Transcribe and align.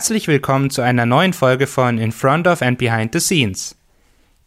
Herzlich 0.00 0.28
willkommen 0.28 0.70
zu 0.70 0.80
einer 0.80 1.04
neuen 1.04 1.34
Folge 1.34 1.66
von 1.66 1.98
In 1.98 2.10
Front 2.10 2.46
of 2.46 2.62
and 2.62 2.78
Behind 2.78 3.12
the 3.12 3.20
Scenes. 3.20 3.76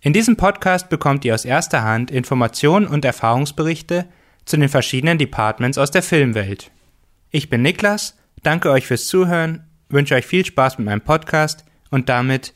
In 0.02 0.12
diesem 0.12 0.36
Podcast 0.36 0.90
bekommt 0.90 1.24
ihr 1.26 1.36
aus 1.36 1.46
erster 1.46 1.84
Hand 1.84 2.10
Informationen 2.10 2.88
und 2.88 3.06
Erfahrungsberichte 3.06 4.08
zu 4.46 4.58
den 4.58 4.68
verschiedenen 4.68 5.20
Departments 5.20 5.78
aus 5.78 5.92
der 5.92 6.02
Filmwelt. 6.02 6.72
Ich 7.30 7.52
bin 7.52 7.62
Niklas, 7.62 8.18
danke 8.42 8.72
euch 8.72 8.88
fürs 8.88 9.06
Zuhören, 9.06 9.64
wünsche 9.90 10.16
euch 10.16 10.26
viel 10.26 10.44
Spaß 10.44 10.80
mit 10.80 10.88
meinem 10.88 11.02
Podcast 11.02 11.66
und 11.92 12.10
damit 12.10 12.56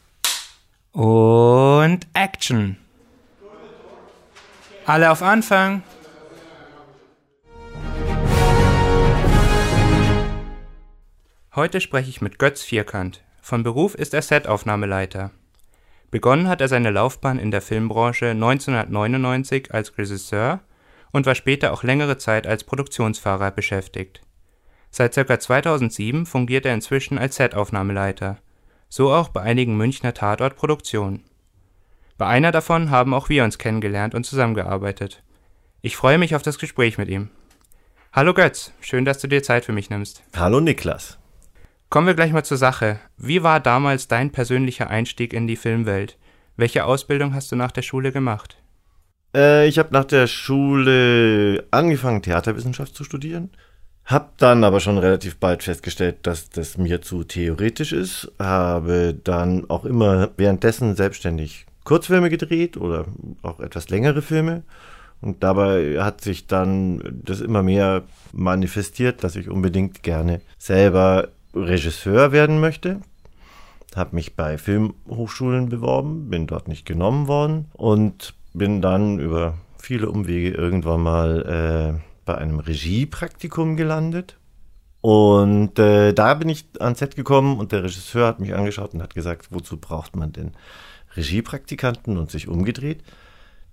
und 0.92 2.00
Action. 2.16 2.78
Alle 4.88 5.12
auf 5.12 5.22
Anfang. 5.22 5.84
Heute 11.58 11.82
spreche 11.82 12.12
ich 12.12 12.22
mit 12.22 12.38
Götz 12.38 12.62
Vierkant. 12.62 13.24
Von 13.42 13.64
Beruf 13.64 13.96
ist 13.96 14.14
er 14.14 14.22
Setaufnahmeleiter. 14.22 15.32
Begonnen 16.12 16.48
hat 16.50 16.62
er 16.62 16.68
seine 16.68 16.92
Laufbahn 16.92 17.40
in 17.40 17.50
der 17.50 17.64
Filmbranche 17.64 18.28
1999 18.28 19.74
als 19.74 19.98
Regisseur 19.98 20.60
und 21.12 21.26
war 21.26 21.34
später 21.34 21.74
auch 21.74 21.82
längere 21.82 22.20
Zeit 22.20 22.46
als 22.46 22.64
Produktionsfahrer 22.64 23.50
beschäftigt. 23.50 24.22
Seit 24.92 25.16
ca. 25.16 25.40
2007 25.40 26.28
fungiert 26.28 26.68
er 26.68 26.76
inzwischen 26.76 27.18
als 27.18 27.38
Setaufnahmeleiter, 27.38 28.38
so 28.88 29.12
auch 29.12 29.30
bei 29.30 29.42
einigen 29.42 29.76
Münchner 29.76 30.14
Tatortproduktionen. 30.14 31.24
Bei 32.20 32.28
einer 32.28 32.52
davon 32.52 32.92
haben 32.92 33.16
auch 33.16 33.30
wir 33.30 33.44
uns 33.44 33.58
kennengelernt 33.58 34.14
und 34.14 34.28
zusammengearbeitet. 34.28 35.24
Ich 35.82 35.98
freue 35.98 36.20
mich 36.20 36.36
auf 36.36 36.44
das 36.44 36.60
Gespräch 36.60 37.00
mit 37.00 37.10
ihm. 37.10 37.32
Hallo 38.14 38.36
Götz, 38.36 38.74
schön, 38.80 39.06
dass 39.06 39.18
du 39.18 39.28
dir 39.28 39.42
Zeit 39.42 39.66
für 39.66 39.74
mich 39.74 39.90
nimmst. 39.90 40.22
Hallo 40.36 40.60
Niklas. 40.60 41.17
Kommen 41.90 42.08
wir 42.08 42.16
gleich 42.16 42.34
mal 42.34 42.44
zur 42.44 42.58
Sache. 42.58 43.00
Wie 43.18 43.44
war 43.44 43.62
damals 43.62 44.10
dein 44.10 44.32
persönlicher 44.32 44.90
Einstieg 44.90 45.32
in 45.32 45.48
die 45.48 45.56
Filmwelt? 45.56 46.18
Welche 46.58 46.84
Ausbildung 46.84 47.34
hast 47.34 47.50
du 47.52 47.56
nach 47.56 47.72
der 47.72 47.82
Schule 47.82 48.12
gemacht? 48.12 48.58
Äh, 49.34 49.68
ich 49.68 49.80
habe 49.80 49.94
nach 49.94 50.04
der 50.04 50.28
Schule 50.28 51.66
angefangen, 51.72 52.22
Theaterwissenschaft 52.22 52.94
zu 52.94 53.06
studieren. 53.06 53.52
Hab 54.04 54.38
dann 54.38 54.66
aber 54.66 54.82
schon 54.82 54.98
relativ 54.98 55.38
bald 55.38 55.64
festgestellt, 55.64 56.18
dass 56.24 56.50
das 56.50 56.78
mir 56.78 57.02
zu 57.02 57.24
theoretisch 57.24 57.94
ist. 57.94 58.34
Habe 58.38 59.16
dann 59.24 59.70
auch 59.70 59.86
immer 59.86 60.32
währenddessen 60.36 60.96
selbstständig 60.98 61.68
Kurzfilme 61.86 62.30
gedreht 62.30 62.76
oder 62.76 63.06
auch 63.44 63.62
etwas 63.62 63.88
längere 63.88 64.22
Filme. 64.22 64.64
Und 65.22 65.42
dabei 65.42 66.00
hat 66.00 66.22
sich 66.22 66.48
dann 66.48 67.22
das 67.24 67.40
immer 67.40 67.64
mehr 67.64 68.04
manifestiert, 68.34 69.24
dass 69.24 69.38
ich 69.38 69.50
unbedingt 69.50 70.04
gerne 70.04 70.42
selber 70.58 71.30
Regisseur 71.64 72.32
werden 72.32 72.60
möchte. 72.60 73.02
Habe 73.96 74.16
mich 74.16 74.36
bei 74.36 74.58
Filmhochschulen 74.58 75.70
beworben, 75.70 76.30
bin 76.30 76.48
dort 76.48 76.68
nicht 76.68 76.86
genommen 76.86 77.28
worden 77.28 77.66
und 77.74 78.34
bin 78.54 78.82
dann 78.82 79.20
über 79.20 79.56
viele 79.80 80.10
Umwege 80.10 80.52
irgendwann 80.52 81.02
mal 81.02 81.98
äh, 81.98 82.02
bei 82.26 82.36
einem 82.36 82.60
Regiepraktikum 82.60 83.78
gelandet. 83.78 84.38
Und 85.02 85.80
äh, 85.80 86.14
da 86.14 86.34
bin 86.34 86.50
ich 86.50 86.66
ans 86.80 87.00
Set 87.00 87.16
gekommen 87.16 87.58
und 87.58 87.72
der 87.72 87.84
Regisseur 87.84 88.28
hat 88.28 88.40
mich 88.40 88.54
angeschaut 88.54 88.94
und 88.94 89.02
hat 89.02 89.16
gesagt, 89.16 89.48
wozu 89.52 89.78
braucht 89.78 90.16
man 90.16 90.34
denn 90.34 90.52
Regiepraktikanten 91.16 92.18
und 92.18 92.30
sich 92.30 92.48
umgedreht. 92.48 93.04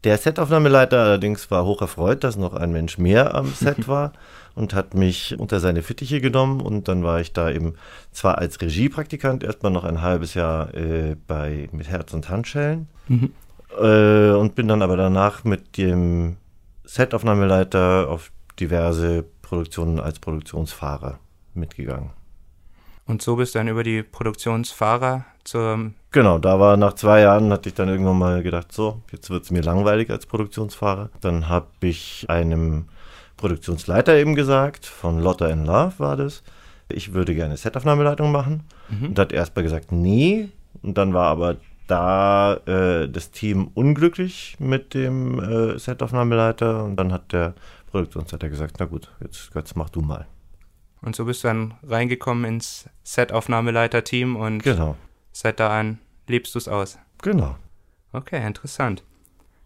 Der 0.04 0.18
Setaufnahmeleiter 0.18 1.00
allerdings 1.00 1.50
war 1.50 1.64
hoch 1.64 1.80
erfreut, 1.80 2.24
dass 2.24 2.36
noch 2.36 2.52
ein 2.52 2.72
Mensch 2.72 2.98
mehr 2.98 3.34
am 3.34 3.46
Set 3.54 3.88
war 3.88 4.12
und 4.54 4.74
hat 4.74 4.94
mich 4.94 5.38
unter 5.38 5.60
seine 5.60 5.82
Fittiche 5.82 6.20
genommen 6.20 6.60
und 6.60 6.88
dann 6.88 7.02
war 7.02 7.20
ich 7.20 7.32
da 7.32 7.50
eben 7.50 7.74
zwar 8.12 8.38
als 8.38 8.60
Regiepraktikant 8.60 9.42
erstmal 9.42 9.72
noch 9.72 9.84
ein 9.84 10.02
halbes 10.02 10.34
Jahr 10.34 10.74
äh, 10.74 11.16
bei 11.26 11.68
mit 11.72 11.88
Herz 11.88 12.12
und 12.12 12.28
Handschellen 12.28 12.88
mhm. 13.08 13.32
äh, 13.80 14.32
und 14.32 14.54
bin 14.54 14.68
dann 14.68 14.82
aber 14.82 14.98
danach 14.98 15.42
mit 15.44 15.78
dem 15.78 16.36
Setaufnahmeleiter 16.84 18.08
auf 18.10 18.30
diverse 18.60 19.24
Produktionen 19.40 20.00
als 20.00 20.20
Produktionsfahrer 20.20 21.18
mitgegangen. 21.54 22.10
Und 23.06 23.22
so 23.22 23.36
bist 23.36 23.54
du 23.54 23.58
dann 23.58 23.68
über 23.68 23.82
die 23.82 24.02
Produktionsfahrer 24.02 25.24
zur. 25.44 25.92
Genau, 26.14 26.38
da 26.38 26.60
war 26.60 26.76
nach 26.76 26.92
zwei 26.92 27.22
Jahren, 27.22 27.50
hatte 27.50 27.68
ich 27.68 27.74
dann 27.74 27.88
irgendwann 27.88 28.16
mal 28.16 28.40
gedacht, 28.44 28.70
so, 28.70 29.02
jetzt 29.10 29.30
wird 29.30 29.42
es 29.42 29.50
mir 29.50 29.62
langweilig 29.62 30.10
als 30.10 30.26
Produktionsfahrer. 30.26 31.10
Dann 31.20 31.48
habe 31.48 31.66
ich 31.80 32.24
einem 32.28 32.84
Produktionsleiter 33.36 34.14
eben 34.14 34.36
gesagt, 34.36 34.86
von 34.86 35.18
Lotta 35.18 35.48
in 35.48 35.64
Love 35.64 35.94
war 35.98 36.16
das, 36.16 36.44
ich 36.88 37.14
würde 37.14 37.34
gerne 37.34 37.56
Setaufnahmeleitung 37.56 38.30
machen. 38.30 38.62
Mhm. 38.90 39.06
Und 39.08 39.18
hat 39.18 39.32
erst 39.32 39.56
mal 39.56 39.62
gesagt, 39.62 39.90
nee. 39.90 40.50
Und 40.82 40.98
dann 40.98 41.14
war 41.14 41.26
aber 41.26 41.56
da 41.88 42.58
äh, 42.64 43.08
das 43.08 43.32
Team 43.32 43.72
unglücklich 43.74 44.54
mit 44.60 44.94
dem 44.94 45.40
äh, 45.40 45.80
Setaufnahmeleiter. 45.80 46.84
Und 46.84 46.94
dann 46.94 47.12
hat 47.12 47.32
der 47.32 47.54
Produktionsleiter 47.90 48.48
gesagt, 48.48 48.76
na 48.78 48.86
gut, 48.86 49.10
jetzt, 49.20 49.50
jetzt 49.52 49.76
mach 49.76 49.90
du 49.90 50.00
mal. 50.00 50.28
Und 51.02 51.16
so 51.16 51.24
bist 51.24 51.42
du 51.42 51.48
dann 51.48 51.74
reingekommen 51.82 52.44
ins 52.44 52.88
Setaufnahmeleiter-Team 53.02 54.36
und 54.36 54.62
genau. 54.62 54.94
Seit 55.34 55.60
da 55.60 55.78
an 55.78 55.98
lebst 56.26 56.54
du 56.54 56.58
es 56.58 56.68
aus. 56.68 56.98
Genau. 57.20 57.56
Okay, 58.12 58.46
interessant. 58.46 59.04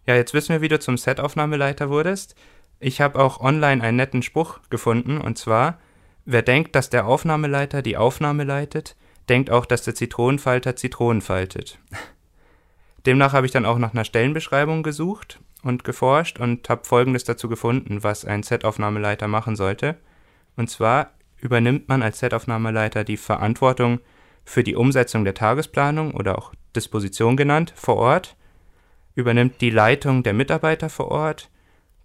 Ja, 0.05 0.15
jetzt 0.15 0.33
wissen 0.33 0.49
wir, 0.49 0.61
wie 0.61 0.67
du 0.67 0.79
zum 0.79 0.97
Setaufnahmeleiter 0.97 1.89
wurdest. 1.89 2.35
Ich 2.79 2.99
habe 2.99 3.19
auch 3.19 3.39
online 3.39 3.83
einen 3.83 3.97
netten 3.97 4.23
Spruch 4.23 4.59
gefunden, 4.69 5.21
und 5.21 5.37
zwar, 5.37 5.77
wer 6.25 6.41
denkt, 6.41 6.75
dass 6.75 6.89
der 6.89 7.05
Aufnahmeleiter 7.05 7.81
die 7.81 7.97
Aufnahme 7.97 8.43
leitet, 8.43 8.95
denkt 9.29 9.51
auch, 9.51 9.65
dass 9.65 9.83
der 9.83 9.95
Zitronenfalter 9.95 10.75
Zitronen 10.75 11.21
faltet. 11.21 11.77
Demnach 13.05 13.33
habe 13.33 13.45
ich 13.45 13.51
dann 13.51 13.65
auch 13.65 13.77
nach 13.77 13.93
einer 13.93 14.03
Stellenbeschreibung 14.03 14.83
gesucht 14.83 15.39
und 15.61 15.83
geforscht 15.83 16.39
und 16.39 16.67
habe 16.69 16.85
Folgendes 16.85 17.23
dazu 17.23 17.47
gefunden, 17.47 18.03
was 18.03 18.25
ein 18.25 18.43
Setaufnahmeleiter 18.43 19.27
machen 19.27 19.55
sollte. 19.55 19.95
Und 20.57 20.69
zwar 20.69 21.11
übernimmt 21.37 21.87
man 21.87 22.01
als 22.01 22.19
Setaufnahmeleiter 22.19 23.03
die 23.03 23.17
Verantwortung 23.17 23.99
für 24.49 24.63
die 24.63 24.75
Umsetzung 24.75 25.25
der 25.25 25.35
Tagesplanung 25.35 26.15
oder 26.15 26.39
auch 26.39 26.53
Disposition 26.75 27.37
genannt 27.37 27.71
vor 27.75 27.97
Ort, 27.97 28.35
übernimmt 29.13 29.61
die 29.61 29.69
Leitung 29.69 30.23
der 30.23 30.33
Mitarbeiter 30.33 30.89
vor 30.89 31.11
Ort, 31.11 31.51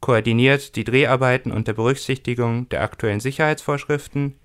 koordiniert 0.01 0.77
die 0.77 0.85
Dreharbeiten 0.85 1.51
unter 1.51 1.73
Berücksichtigung 1.73 2.69
der 2.69 2.83
aktuellen 2.83 3.21
Sicherheitsvorschriften, 3.21 4.39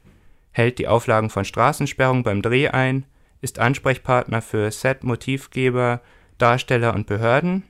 hält 0.51 0.79
die 0.79 0.87
Auflagen 0.87 1.29
von 1.29 1.43
Straßensperrung 1.43 2.23
beim 2.23 2.41
Dreh 2.41 2.69
ein, 2.69 3.05
ist 3.41 3.59
Ansprechpartner 3.59 4.41
für 4.41 4.71
Set-Motivgeber, 4.71 5.99
Darsteller 6.37 6.93
und 6.93 7.05
Behörden 7.05 7.63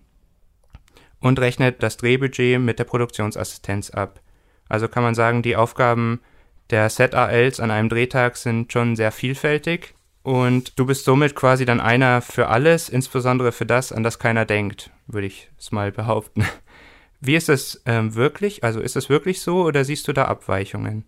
und 1.20 1.40
rechnet 1.40 1.82
das 1.82 1.98
Drehbudget 1.98 2.60
mit 2.60 2.78
der 2.78 2.84
Produktionsassistenz 2.84 3.90
ab. 3.90 4.22
Also 4.68 4.90
kann 4.90 5.02
man 5.02 5.16
sagen, 5.16 5.42
die 5.42 5.56
Aufgaben 5.56 6.22
der 6.70 6.88
Set-ALs 6.92 7.60
an 7.60 7.72
einem 7.72 7.90
Drehtag 7.90 8.38
sind 8.38 8.72
schon 8.72 8.96
sehr 8.96 9.12
vielfältig 9.12 9.96
und 10.24 10.78
du 10.78 10.86
bist 10.86 11.06
somit 11.06 11.36
quasi 11.36 11.66
dann 11.66 11.80
einer 11.80 12.22
für 12.22 12.48
alles, 12.48 12.90
insbesondere 12.90 13.52
für 13.52 13.66
das, 13.66 13.92
an 13.92 14.04
das 14.04 14.20
keiner 14.20 14.46
denkt, 14.46 14.92
würde 15.08 15.28
ich 15.28 15.50
es 15.58 15.72
mal 15.72 15.92
behaupten. 15.92 16.44
Wie 17.22 17.36
ist 17.36 17.50
es 17.50 17.82
ähm, 17.86 18.16
wirklich? 18.16 18.64
Also 18.64 18.80
ist 18.80 18.96
es 18.96 19.10
wirklich 19.10 19.42
so 19.42 19.64
oder 19.64 19.84
siehst 19.84 20.08
du 20.08 20.14
da 20.14 20.26
Abweichungen? 20.26 21.04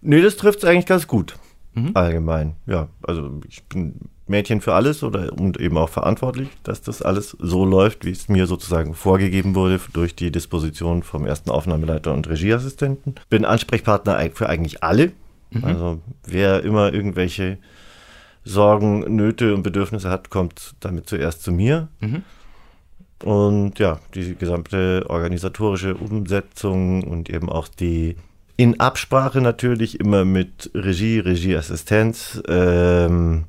Nee, 0.00 0.22
das 0.22 0.36
trifft 0.36 0.60
es 0.60 0.64
eigentlich 0.64 0.86
ganz 0.86 1.06
gut. 1.06 1.36
Mhm. 1.74 1.90
Allgemein. 1.94 2.56
Ja, 2.66 2.88
also 3.02 3.40
ich 3.48 3.64
bin 3.64 4.08
Mädchen 4.26 4.60
für 4.60 4.74
alles 4.74 5.02
oder 5.02 5.32
und 5.32 5.58
eben 5.58 5.76
auch 5.78 5.88
verantwortlich, 5.88 6.48
dass 6.62 6.82
das 6.82 7.02
alles 7.02 7.36
so 7.38 7.64
läuft, 7.64 8.04
wie 8.04 8.10
es 8.10 8.28
mir 8.28 8.46
sozusagen 8.46 8.94
vorgegeben 8.94 9.54
wurde 9.54 9.80
durch 9.92 10.16
die 10.16 10.32
Disposition 10.32 11.02
vom 11.02 11.26
ersten 11.26 11.50
Aufnahmeleiter 11.50 12.12
und 12.12 12.28
Regieassistenten. 12.28 13.16
Bin 13.28 13.44
Ansprechpartner 13.44 14.18
für 14.32 14.48
eigentlich 14.48 14.82
alle. 14.82 15.12
Mhm. 15.50 15.64
Also 15.64 16.00
wer 16.26 16.62
immer 16.62 16.92
irgendwelche 16.92 17.58
Sorgen, 18.46 19.00
Nöte 19.16 19.54
und 19.54 19.62
Bedürfnisse 19.62 20.08
hat, 20.08 20.30
kommt 20.30 20.74
damit 20.80 21.08
zuerst 21.08 21.42
zu 21.42 21.52
mir. 21.52 21.88
Mhm. 22.00 22.22
Und 23.24 23.78
ja, 23.78 23.98
die 24.14 24.36
gesamte 24.36 25.04
organisatorische 25.08 25.94
Umsetzung 25.94 27.02
und 27.02 27.28
eben 27.28 27.48
auch 27.48 27.66
die 27.66 28.16
in 28.58 28.80
Absprache 28.80 29.40
natürlich 29.42 30.00
immer 30.00 30.24
mit 30.24 30.70
Regie, 30.74 31.18
Regieassistenz, 31.18 32.42
ähm, 32.48 33.44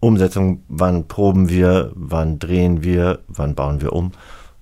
Umsetzung, 0.00 0.62
wann 0.68 1.08
proben 1.08 1.50
wir, 1.50 1.92
wann 1.94 2.38
drehen 2.38 2.82
wir, 2.82 3.20
wann 3.28 3.54
bauen 3.54 3.82
wir 3.82 3.92
um. 3.92 4.12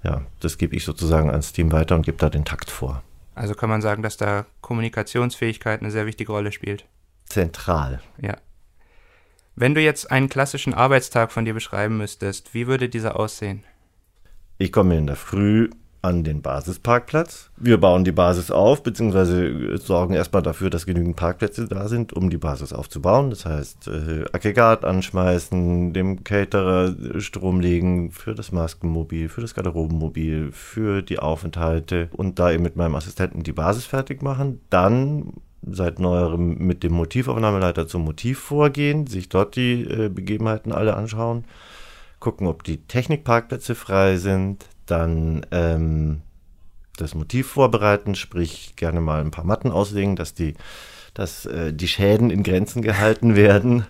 Ja, 0.03 0.23
das 0.41 0.59
gebe 0.59 0.75
ich 0.75 0.85
sozusagen 0.85 1.31
ans 1.31 1.53
Team 1.53 1.71
weiter 1.71 1.95
und 1.95 2.05
gebe 2.05 2.19
da 2.19 2.29
den 2.29 2.45
Takt 2.45 2.71
vor. 2.71 3.03
Also 3.35 3.55
kann 3.55 3.69
man 3.69 3.83
sagen, 3.83 4.03
dass 4.03 4.17
da 4.17 4.47
Kommunikationsfähigkeit 4.63 5.81
eine 5.81 5.91
sehr 5.91 6.07
wichtige 6.07 6.33
Rolle 6.33 6.51
spielt. 6.51 6.87
Zentral. 7.27 8.01
Ja. 8.21 8.37
Wenn 9.57 9.75
du 9.75 9.81
jetzt 9.81 10.11
einen 10.11 10.29
klassischen 10.29 10.75
Arbeitstag 10.75 11.31
von 11.31 11.45
dir 11.45 11.55
beschreiben 11.55 11.97
müsstest, 11.97 12.55
wie 12.55 12.67
würde 12.67 12.89
dieser 12.89 13.19
aussehen? 13.19 13.63
Ich 14.59 14.73
komme 14.73 14.99
in 14.99 15.07
der 15.07 15.15
Früh 15.15 15.71
an 16.03 16.25
den 16.25 16.43
Basisparkplatz. 16.43 17.51
Wir 17.57 17.79
bauen 17.79 18.05
die 18.05 18.13
Basis 18.13 18.51
auf, 18.51 18.83
beziehungsweise 18.83 19.79
sorgen 19.79 20.15
erstmal 20.15 20.43
dafür, 20.43 20.71
dass 20.71 20.87
genügend 20.87 21.15
Parkplätze 21.15 21.67
da 21.67 21.89
sind, 21.89 22.13
um 22.13 22.31
die 22.31 22.37
Basis 22.37 22.73
aufzubauen. 22.73 23.31
Das 23.31 23.47
heißt, 23.47 23.89
äh, 23.89 24.25
Aggregat 24.33 24.85
anschmeißen, 24.85 25.93
dem 25.93 26.25
Caterer 26.25 27.21
Strom 27.21 27.61
legen 27.61 28.11
für 28.11 28.35
das 28.35 28.51
Maskenmobil, 28.51 29.29
für 29.29 29.41
das 29.41 29.55
Garderobenmobil, 29.55 30.51
für 30.53 31.01
die 31.01 31.21
Aufenthalte 31.21 32.11
und 32.13 32.41
da 32.41 32.51
eben 32.51 32.65
mit 32.65 32.77
meinem 32.77 32.97
Assistenten 32.97 33.45
die 33.45 33.53
Basis 33.53 33.87
fertig 33.87 34.21
machen. 34.21 34.61
Dann 34.69 35.33
seit 35.71 35.99
neuerem 35.99 36.59
mit 36.59 36.83
dem 36.83 36.93
Motivaufnahmeleiter 36.93 37.87
zum 37.87 38.03
Motiv 38.05 38.39
vorgehen, 38.39 39.07
sich 39.07 39.29
dort 39.29 39.57
die 39.57 39.83
äh, 39.83 40.09
Begebenheiten 40.09 40.73
alle 40.73 40.95
anschauen, 40.95 41.45
gucken, 42.21 42.47
ob 42.47 42.65
die 42.65 42.79
Technikparkplätze 42.79 43.75
frei 43.75 44.17
sind, 44.17 44.67
dann 44.87 45.47
ähm, 45.51 46.23
das 46.97 47.15
Motiv 47.15 47.49
vorbereiten, 47.49 48.15
sprich 48.15 48.77
gerne 48.77 49.01
mal 49.01 49.21
ein 49.21 49.31
paar 49.31 49.45
Matten 49.45 49.71
auslegen, 49.71 50.17
dass 50.17 50.35
die, 50.35 50.55
dass, 51.13 51.47
äh, 51.47 51.73
die 51.73 51.89
Schäden 51.89 52.31
in 52.31 52.43
Grenzen 52.43 52.83
gehalten 52.83 53.37
werden, 53.37 53.87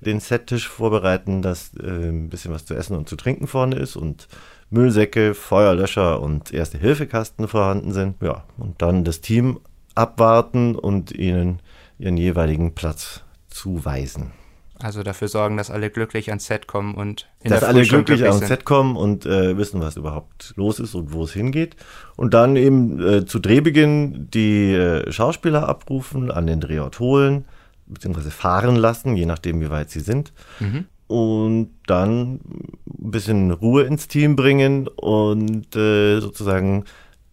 den 0.00 0.20
Settisch 0.20 0.68
vorbereiten, 0.68 1.42
dass 1.42 1.72
äh, 1.76 2.08
ein 2.08 2.28
bisschen 2.28 2.52
was 2.52 2.64
zu 2.64 2.74
essen 2.74 2.96
und 2.96 3.08
zu 3.08 3.16
trinken 3.16 3.46
vorne 3.46 3.76
ist 3.76 3.96
und 3.96 4.28
Müllsäcke, 4.70 5.34
Feuerlöscher 5.34 6.20
und 6.20 6.52
Erste-Hilfekasten 6.52 7.46
vorhanden 7.46 7.92
sind. 7.92 8.20
Ja, 8.20 8.44
und 8.58 8.82
dann 8.82 9.04
das 9.04 9.20
Team 9.20 9.60
abwarten 9.96 10.76
und 10.76 11.12
ihnen 11.12 11.60
ihren 11.98 12.16
jeweiligen 12.16 12.74
Platz 12.74 13.22
zuweisen. 13.48 14.32
Also 14.78 15.02
dafür 15.02 15.28
sorgen, 15.28 15.56
dass 15.56 15.70
alle 15.70 15.88
glücklich 15.88 16.28
ans 16.28 16.46
Set 16.46 16.66
kommen 16.66 16.94
und 16.94 17.26
in 17.42 17.50
dass 17.50 17.60
der 17.60 17.68
alle 17.70 17.80
glücklich, 17.80 18.18
glücklich 18.18 18.28
ans 18.28 18.46
Set 18.46 18.66
kommen 18.66 18.96
und 18.96 19.24
äh, 19.24 19.56
wissen, 19.56 19.80
was 19.80 19.96
überhaupt 19.96 20.52
los 20.56 20.80
ist 20.80 20.94
und 20.94 21.14
wo 21.14 21.24
es 21.24 21.32
hingeht. 21.32 21.76
Und 22.14 22.34
dann 22.34 22.56
eben 22.56 23.00
äh, 23.00 23.24
zu 23.24 23.38
Drehbeginn 23.38 24.28
die 24.32 24.74
äh, 24.74 25.10
Schauspieler 25.10 25.66
abrufen, 25.66 26.30
an 26.30 26.46
den 26.46 26.60
Drehort 26.60 27.00
holen, 27.00 27.46
beziehungsweise 27.86 28.30
fahren 28.30 28.76
lassen, 28.76 29.16
je 29.16 29.24
nachdem, 29.24 29.62
wie 29.62 29.70
weit 29.70 29.88
sie 29.88 30.00
sind. 30.00 30.34
Mhm. 30.60 30.84
Und 31.06 31.70
dann 31.86 32.34
ein 32.34 33.10
bisschen 33.10 33.52
Ruhe 33.52 33.84
ins 33.84 34.08
Team 34.08 34.36
bringen 34.36 34.88
und 34.88 35.74
äh, 35.74 36.20
sozusagen 36.20 36.84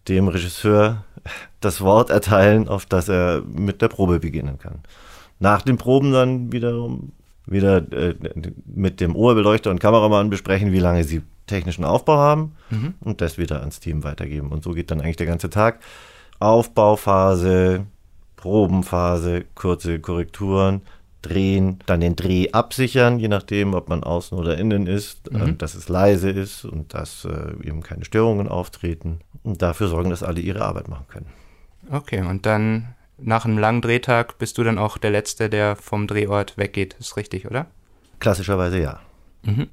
dem 0.08 0.28
Regisseur 0.28 1.04
das 1.60 1.80
Wort 1.80 2.10
erteilen, 2.10 2.68
auf 2.68 2.86
das 2.86 3.08
er 3.08 3.42
mit 3.46 3.82
der 3.82 3.88
Probe 3.88 4.20
beginnen 4.20 4.58
kann. 4.58 4.80
Nach 5.38 5.62
den 5.62 5.78
Proben 5.78 6.12
dann 6.12 6.52
wiederum 6.52 7.12
wieder 7.46 7.76
äh, 7.92 8.14
mit 8.66 9.00
dem 9.00 9.16
Oberbeleuchter 9.16 9.70
und 9.70 9.80
Kameramann 9.80 10.30
besprechen, 10.30 10.72
wie 10.72 10.78
lange 10.78 11.04
sie 11.04 11.22
technischen 11.46 11.84
Aufbau 11.84 12.16
haben 12.16 12.56
mhm. 12.70 12.94
und 13.00 13.20
das 13.20 13.36
wieder 13.36 13.60
ans 13.60 13.80
Team 13.80 14.02
weitergeben. 14.02 14.48
Und 14.48 14.64
so 14.64 14.72
geht 14.72 14.90
dann 14.90 15.00
eigentlich 15.00 15.16
der 15.16 15.26
ganze 15.26 15.50
Tag. 15.50 15.80
Aufbauphase, 16.38 17.86
Probenphase, 18.36 19.44
kurze 19.54 20.00
Korrekturen, 20.00 20.82
drehen, 21.24 21.78
dann 21.86 22.00
den 22.00 22.16
Dreh 22.16 22.50
absichern, 22.52 23.18
je 23.18 23.28
nachdem, 23.28 23.74
ob 23.74 23.88
man 23.88 24.04
außen 24.04 24.38
oder 24.38 24.58
innen 24.58 24.86
ist, 24.86 25.32
mhm. 25.32 25.40
äh, 25.40 25.52
dass 25.54 25.74
es 25.74 25.88
leise 25.88 26.30
ist 26.30 26.64
und 26.64 26.94
dass 26.94 27.24
äh, 27.24 27.66
eben 27.66 27.82
keine 27.82 28.04
Störungen 28.04 28.48
auftreten 28.48 29.20
und 29.42 29.62
dafür 29.62 29.88
sorgen, 29.88 30.10
dass 30.10 30.22
alle 30.22 30.40
ihre 30.40 30.64
Arbeit 30.64 30.88
machen 30.88 31.06
können. 31.08 31.26
Okay, 31.90 32.22
und 32.22 32.46
dann 32.46 32.94
nach 33.18 33.44
einem 33.44 33.58
langen 33.58 33.82
Drehtag 33.82 34.38
bist 34.38 34.58
du 34.58 34.64
dann 34.64 34.78
auch 34.78 34.98
der 34.98 35.10
Letzte, 35.10 35.48
der 35.48 35.76
vom 35.76 36.06
Drehort 36.06 36.56
weggeht. 36.58 36.96
Ist 36.98 37.16
richtig, 37.16 37.46
oder? 37.46 37.66
Klassischerweise 38.20 38.80
ja. 38.80 39.00
Mhm. 39.42 39.68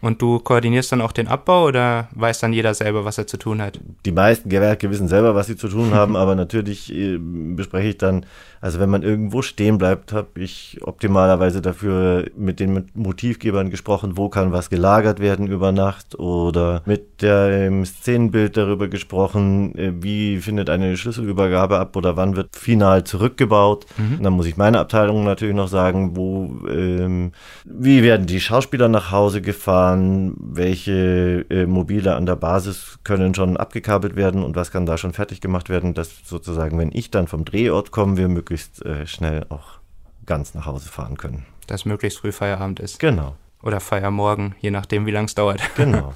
Und 0.00 0.22
du 0.22 0.38
koordinierst 0.38 0.92
dann 0.92 1.00
auch 1.00 1.12
den 1.12 1.28
Abbau 1.28 1.66
oder 1.66 2.08
weiß 2.12 2.40
dann 2.40 2.52
jeder 2.52 2.74
selber, 2.74 3.04
was 3.04 3.18
er 3.18 3.26
zu 3.26 3.36
tun 3.36 3.60
hat? 3.60 3.80
Die 4.04 4.12
meisten 4.12 4.48
Gewerke 4.48 4.90
wissen 4.90 5.08
selber, 5.08 5.34
was 5.34 5.48
sie 5.48 5.56
zu 5.56 5.68
tun 5.68 5.92
haben, 5.94 6.16
aber 6.16 6.34
natürlich 6.34 6.92
äh, 6.92 7.18
bespreche 7.18 7.88
ich 7.88 7.98
dann, 7.98 8.24
also 8.60 8.78
wenn 8.80 8.90
man 8.90 9.02
irgendwo 9.02 9.42
stehen 9.42 9.78
bleibt, 9.78 10.12
habe 10.12 10.28
ich 10.40 10.78
optimalerweise 10.82 11.60
dafür 11.60 12.26
mit 12.36 12.60
den 12.60 12.86
Motivgebern 12.94 13.70
gesprochen, 13.70 14.16
wo 14.16 14.28
kann 14.28 14.52
was 14.52 14.70
gelagert 14.70 15.20
werden 15.20 15.46
über 15.46 15.72
Nacht 15.72 16.18
oder 16.18 16.82
mit 16.86 17.22
dem 17.22 17.84
Szenenbild 17.84 18.56
darüber 18.56 18.88
gesprochen, 18.88 19.74
äh, 19.76 19.92
wie 20.00 20.38
findet 20.38 20.70
eine 20.70 20.96
Schlüsselübergabe 20.96 21.78
ab 21.78 21.96
oder 21.96 22.16
wann 22.16 22.36
wird 22.36 22.56
final 22.56 23.04
zurückgebaut. 23.04 23.86
Mhm. 23.96 24.22
dann 24.22 24.32
muss 24.32 24.46
ich 24.46 24.56
meine 24.56 24.78
Abteilung 24.78 25.24
natürlich 25.24 25.54
noch 25.54 25.68
sagen, 25.68 26.16
wo, 26.16 26.66
ähm, 26.68 27.32
wie 27.64 28.02
werden 28.02 28.26
die 28.26 28.40
Schauspieler 28.40 28.88
nach 28.88 29.10
Hause 29.10 29.40
gefahren, 29.40 29.87
fahren, 29.88 30.34
welche 30.38 31.46
äh, 31.50 31.66
Mobile 31.66 32.14
an 32.14 32.26
der 32.26 32.36
Basis 32.36 32.98
können 33.04 33.34
schon 33.34 33.56
abgekabelt 33.56 34.16
werden 34.16 34.42
und 34.42 34.56
was 34.56 34.70
kann 34.70 34.86
da 34.86 34.98
schon 34.98 35.12
fertig 35.12 35.40
gemacht 35.40 35.68
werden, 35.68 35.94
dass 35.94 36.10
sozusagen, 36.24 36.78
wenn 36.78 36.92
ich 36.92 37.10
dann 37.10 37.26
vom 37.26 37.44
Drehort 37.44 37.90
komme, 37.90 38.16
wir 38.16 38.28
möglichst 38.28 38.84
äh, 38.84 39.06
schnell 39.06 39.46
auch 39.48 39.78
ganz 40.26 40.54
nach 40.54 40.66
Hause 40.66 40.88
fahren 40.88 41.16
können. 41.16 41.46
Dass 41.66 41.84
möglichst 41.84 42.18
früh 42.18 42.32
Feierabend 42.32 42.80
ist. 42.80 42.98
Genau. 42.98 43.36
Oder 43.62 43.80
Feiermorgen, 43.80 44.54
je 44.60 44.70
nachdem, 44.70 45.06
wie 45.06 45.10
lang 45.10 45.24
es 45.24 45.34
dauert. 45.34 45.60
Genau. 45.76 46.14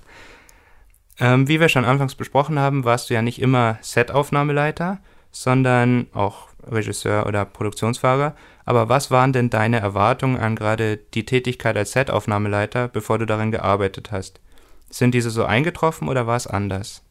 ähm, 1.19 1.49
wie 1.49 1.61
wir 1.61 1.69
schon 1.69 1.85
anfangs 1.85 2.15
besprochen 2.15 2.59
haben, 2.59 2.85
warst 2.85 3.11
du 3.11 3.15
ja 3.15 3.23
nicht 3.23 3.41
immer 3.41 3.79
Setaufnahmeleiter, 3.81 4.99
sondern 5.31 6.07
auch 6.13 6.49
Regisseur 6.67 7.27
oder 7.27 7.45
Produktionsfahrer. 7.45 8.35
Aber 8.65 8.89
was 8.89 9.11
waren 9.11 9.33
denn 9.33 9.51
deine 9.51 9.81
Erwartungen 9.81 10.39
an 10.39 10.57
gerade 10.57 10.97
die 10.97 11.25
Tätigkeit 11.25 11.77
als 11.77 11.93
Setaufnahmeleiter, 11.93 12.89
bevor 12.89 13.19
du 13.19 13.27
darin 13.27 13.51
gearbeitet 13.51 14.13
hast? 14.13 14.41
Sind 14.91 15.15
diese 15.15 15.31
so 15.31 15.45
eingetroffen 15.45 16.09
oder 16.09 16.27
war 16.27 16.37
es 16.37 16.47
anders? 16.47 17.03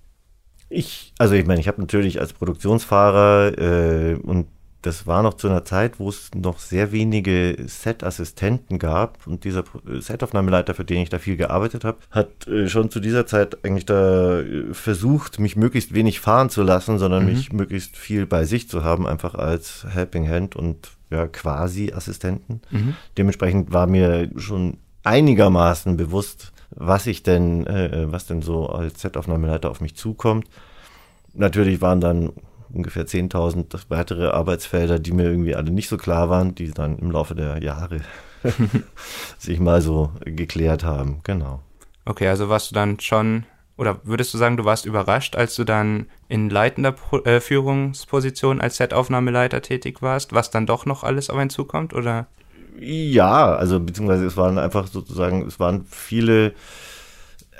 Ich, 0.69 1.13
also 1.17 1.33
ich 1.33 1.45
meine, 1.45 1.59
ich 1.59 1.67
habe 1.67 1.81
natürlich 1.81 2.21
als 2.21 2.33
Produktionsfahrer 2.33 3.57
äh, 3.57 4.15
und 4.15 4.47
das 4.81 5.05
war 5.05 5.21
noch 5.21 5.35
zu 5.35 5.47
einer 5.47 5.63
Zeit, 5.63 5.99
wo 5.99 6.09
es 6.09 6.31
noch 6.33 6.57
sehr 6.59 6.91
wenige 6.91 7.55
Set-Assistenten 7.65 8.79
gab. 8.79 9.27
Und 9.27 9.43
dieser 9.43 9.63
Setaufnahmeleiter, 9.85 10.73
für 10.73 10.83
den 10.83 11.01
ich 11.01 11.09
da 11.09 11.19
viel 11.19 11.37
gearbeitet 11.37 11.83
habe, 11.83 11.99
hat 12.09 12.47
äh, 12.47 12.67
schon 12.67 12.89
zu 12.89 12.99
dieser 12.99 13.27
Zeit 13.27 13.63
eigentlich 13.63 13.85
da 13.85 14.39
äh, 14.39 14.73
versucht, 14.73 15.39
mich 15.39 15.55
möglichst 15.55 15.93
wenig 15.93 16.19
fahren 16.19 16.49
zu 16.49 16.63
lassen, 16.63 16.97
sondern 16.97 17.25
mhm. 17.25 17.33
mich 17.33 17.53
möglichst 17.53 17.95
viel 17.95 18.25
bei 18.25 18.45
sich 18.45 18.69
zu 18.69 18.83
haben, 18.83 19.05
einfach 19.05 19.35
als 19.35 19.85
Helping 19.87 20.27
Hand 20.27 20.55
und 20.55 20.89
ja, 21.11 21.27
quasi 21.27 21.91
Assistenten. 21.93 22.61
Mhm. 22.71 22.95
Dementsprechend 23.17 23.71
war 23.73 23.85
mir 23.85 24.31
schon 24.37 24.77
einigermaßen 25.03 25.95
bewusst, 25.95 26.53
was 26.71 27.05
ich 27.05 27.21
denn, 27.21 27.67
äh, 27.67 28.11
was 28.11 28.25
denn 28.25 28.41
so 28.41 28.67
als 28.69 29.01
Setaufnahmeleiter 29.01 29.69
auf 29.69 29.81
mich 29.81 29.95
zukommt. 29.95 30.47
Natürlich 31.33 31.81
waren 31.81 32.01
dann 32.01 32.31
ungefähr 32.73 33.05
10.000 33.05 33.85
weitere 33.89 34.27
Arbeitsfelder, 34.27 34.99
die 34.99 35.11
mir 35.11 35.25
irgendwie 35.25 35.55
alle 35.55 35.71
nicht 35.71 35.89
so 35.89 35.97
klar 35.97 36.29
waren, 36.29 36.55
die 36.55 36.71
dann 36.71 36.97
im 36.99 37.11
Laufe 37.11 37.35
der 37.35 37.61
Jahre 37.61 38.01
sich 39.37 39.59
mal 39.59 39.81
so 39.81 40.11
geklärt 40.25 40.83
haben. 40.83 41.19
Genau. 41.23 41.61
Okay, 42.05 42.27
also 42.27 42.49
warst 42.49 42.71
du 42.71 42.75
dann 42.75 42.99
schon, 42.99 43.45
oder 43.77 43.99
würdest 44.03 44.33
du 44.33 44.37
sagen, 44.37 44.57
du 44.57 44.65
warst 44.65 44.85
überrascht, 44.85 45.35
als 45.35 45.55
du 45.55 45.63
dann 45.63 46.07
in 46.27 46.49
leitender 46.49 46.95
äh, 47.25 47.39
Führungsposition 47.39 48.61
als 48.61 48.77
Setaufnahmeleiter 48.77 49.61
tätig 49.61 50.01
warst, 50.01 50.33
was 50.33 50.51
dann 50.51 50.65
doch 50.65 50.85
noch 50.85 51.03
alles 51.03 51.29
auf 51.29 51.37
einen 51.37 51.49
zukommt, 51.49 51.93
oder? 51.93 52.27
Ja, 52.79 53.53
also 53.53 53.79
beziehungsweise 53.79 54.25
es 54.25 54.37
waren 54.37 54.57
einfach 54.57 54.87
sozusagen, 54.87 55.45
es 55.45 55.59
waren 55.59 55.85
viele 55.85 56.53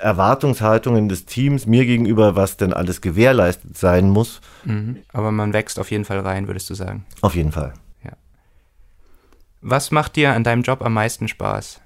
Erwartungshaltungen 0.02 1.08
des 1.08 1.26
Teams 1.26 1.66
mir 1.66 1.86
gegenüber, 1.86 2.34
was 2.36 2.56
denn 2.56 2.72
alles 2.72 3.00
gewährleistet 3.00 3.76
sein 3.76 4.10
muss. 4.10 4.40
Mhm. 4.64 4.98
Aber 5.12 5.30
man 5.30 5.52
wächst 5.52 5.78
auf 5.78 5.90
jeden 5.90 6.04
Fall 6.04 6.20
rein, 6.20 6.48
würdest 6.48 6.68
du 6.70 6.74
sagen? 6.74 7.04
Auf 7.20 7.34
jeden 7.34 7.52
Fall. 7.52 7.74
Ja. 8.04 8.12
Was 9.60 9.90
macht 9.90 10.16
dir 10.16 10.32
an 10.32 10.44
deinem 10.44 10.62
Job 10.62 10.82
am 10.82 10.94
meisten 10.94 11.28
Spaß? 11.28 11.80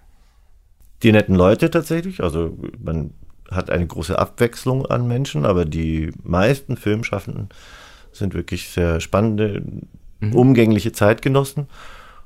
Die 1.03 1.13
netten 1.13 1.35
Leute 1.35 1.71
tatsächlich. 1.71 2.23
Also 2.23 2.57
man 2.83 3.13
hat 3.51 3.71
eine 3.71 3.87
große 3.87 4.19
Abwechslung 4.19 4.87
an 4.87 5.07
Menschen, 5.07 5.45
aber 5.45 5.65
die 5.65 6.11
meisten 6.23 6.77
Filmschaffenden 6.77 7.51
sind 8.13 8.35
wirklich 8.35 8.71
sehr 8.71 9.01
spannende, 9.01 9.63
mhm. 10.21 10.35
umgängliche 10.35 10.93
Zeitgenossen 10.93 11.69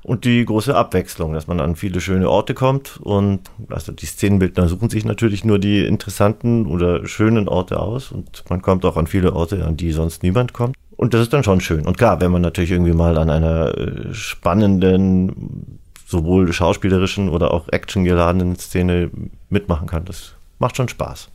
und 0.03 0.25
die 0.25 0.43
große 0.43 0.75
Abwechslung, 0.75 1.33
dass 1.33 1.47
man 1.47 1.59
an 1.59 1.75
viele 1.75 2.01
schöne 2.01 2.29
Orte 2.29 2.53
kommt 2.53 2.99
und 3.01 3.41
also 3.69 3.91
die 3.91 4.05
Szenenbildner 4.05 4.67
suchen 4.67 4.89
sich 4.89 5.05
natürlich 5.05 5.45
nur 5.45 5.59
die 5.59 5.85
interessanten 5.85 6.65
oder 6.65 7.07
schönen 7.07 7.47
Orte 7.47 7.79
aus 7.79 8.11
und 8.11 8.43
man 8.49 8.61
kommt 8.61 8.85
auch 8.85 8.97
an 8.97 9.07
viele 9.07 9.33
Orte, 9.33 9.65
an 9.65 9.77
die 9.77 9.91
sonst 9.91 10.23
niemand 10.23 10.53
kommt. 10.53 10.75
Und 10.97 11.13
das 11.13 11.21
ist 11.21 11.33
dann 11.33 11.43
schon 11.43 11.61
schön. 11.61 11.87
Und 11.87 11.97
klar, 11.97 12.21
wenn 12.21 12.31
man 12.31 12.41
natürlich 12.41 12.71
irgendwie 12.71 12.93
mal 12.93 13.17
an 13.17 13.29
einer 13.29 13.75
äh, 13.75 14.13
spannenden, 14.13 15.79
sowohl 16.05 16.51
schauspielerischen 16.53 17.29
oder 17.29 17.51
auch 17.53 17.69
actiongeladenen 17.69 18.55
Szene 18.55 19.09
mitmachen 19.49 19.87
kann, 19.87 20.05
das 20.05 20.35
macht 20.59 20.77
schon 20.77 20.89
Spaß. 20.89 21.29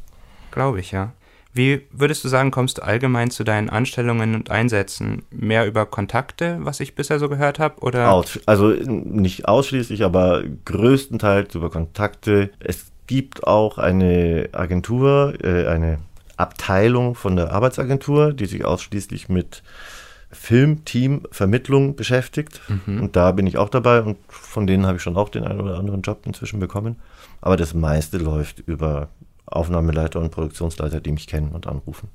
Glaube 0.53 0.81
ich, 0.81 0.93
ja. 0.93 1.13
Wie 1.57 1.87
würdest 1.91 2.23
du 2.23 2.29
sagen, 2.29 2.51
kommst 2.51 2.79
du 2.79 2.83
allgemein 2.83 3.31
zu 3.31 3.43
deinen 3.43 3.71
Anstellungen 3.71 4.35
und 4.35 4.51
Einsätzen? 4.51 5.23
Mehr 5.31 5.67
über 5.67 5.87
Kontakte, 5.87 6.59
was 6.61 6.81
ich 6.81 6.95
bisher 6.95 7.19
so 7.19 7.31
gehört 7.31 7.59
habe? 7.59 7.81
Oder? 7.81 8.13
Aus, 8.13 8.39
also 8.45 8.69
nicht 8.69 9.49
ausschließlich, 9.49 10.05
aber 10.05 10.43
größtenteils 10.67 11.55
über 11.55 11.71
Kontakte. 11.71 12.51
Es 12.59 12.93
gibt 13.07 13.47
auch 13.47 13.79
eine 13.79 14.51
Agentur, 14.53 15.33
äh, 15.43 15.67
eine 15.67 15.99
Abteilung 16.37 17.15
von 17.15 17.37
der 17.37 17.53
Arbeitsagentur, 17.53 18.35
die 18.35 18.47
sich 18.47 18.67
ausschließlich 18.67 19.31
mit 19.31 19.63
Filmteam-Vermittlung 20.31 21.97
beschäftigt. 21.97 22.61
Mhm. 22.69 23.01
Und 23.01 23.17
da 23.17 23.33
bin 23.33 23.47
ich 23.47 23.57
auch 23.57 23.71
dabei 23.71 24.03
und 24.03 24.19
von 24.29 24.67
denen 24.67 24.85
habe 24.85 24.97
ich 24.97 25.03
schon 25.03 25.17
auch 25.17 25.31
den 25.31 25.45
einen 25.45 25.63
oder 25.63 25.79
anderen 25.79 26.03
Job 26.03 26.27
inzwischen 26.27 26.61
bekommen. 26.61 26.97
Aber 27.41 27.57
das 27.57 27.73
meiste 27.73 28.19
läuft 28.19 28.61
über 28.61 29.09
Aufnahmeleiter 29.47 30.21
und 30.21 30.31
Produktionsleiter, 30.31 31.01
die 31.01 31.13
mich 31.13 31.27
kennen 31.27 31.53
und 31.53 31.67
anrufen. 31.67 32.09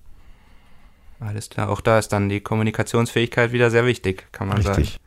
Alles 1.19 1.50
klar, 1.50 1.69
auch 1.69 1.81
da 1.81 2.00
ist 2.00 2.09
dann 2.09 2.29
die 2.29 2.39
Kommunikationsfähigkeit 2.41 3.51
wieder 3.51 3.69
sehr 3.69 3.85
wichtig, 3.85 4.27
kann 4.31 4.47
man 4.47 4.57
Richtig. 4.57 4.93
sagen. 4.93 5.01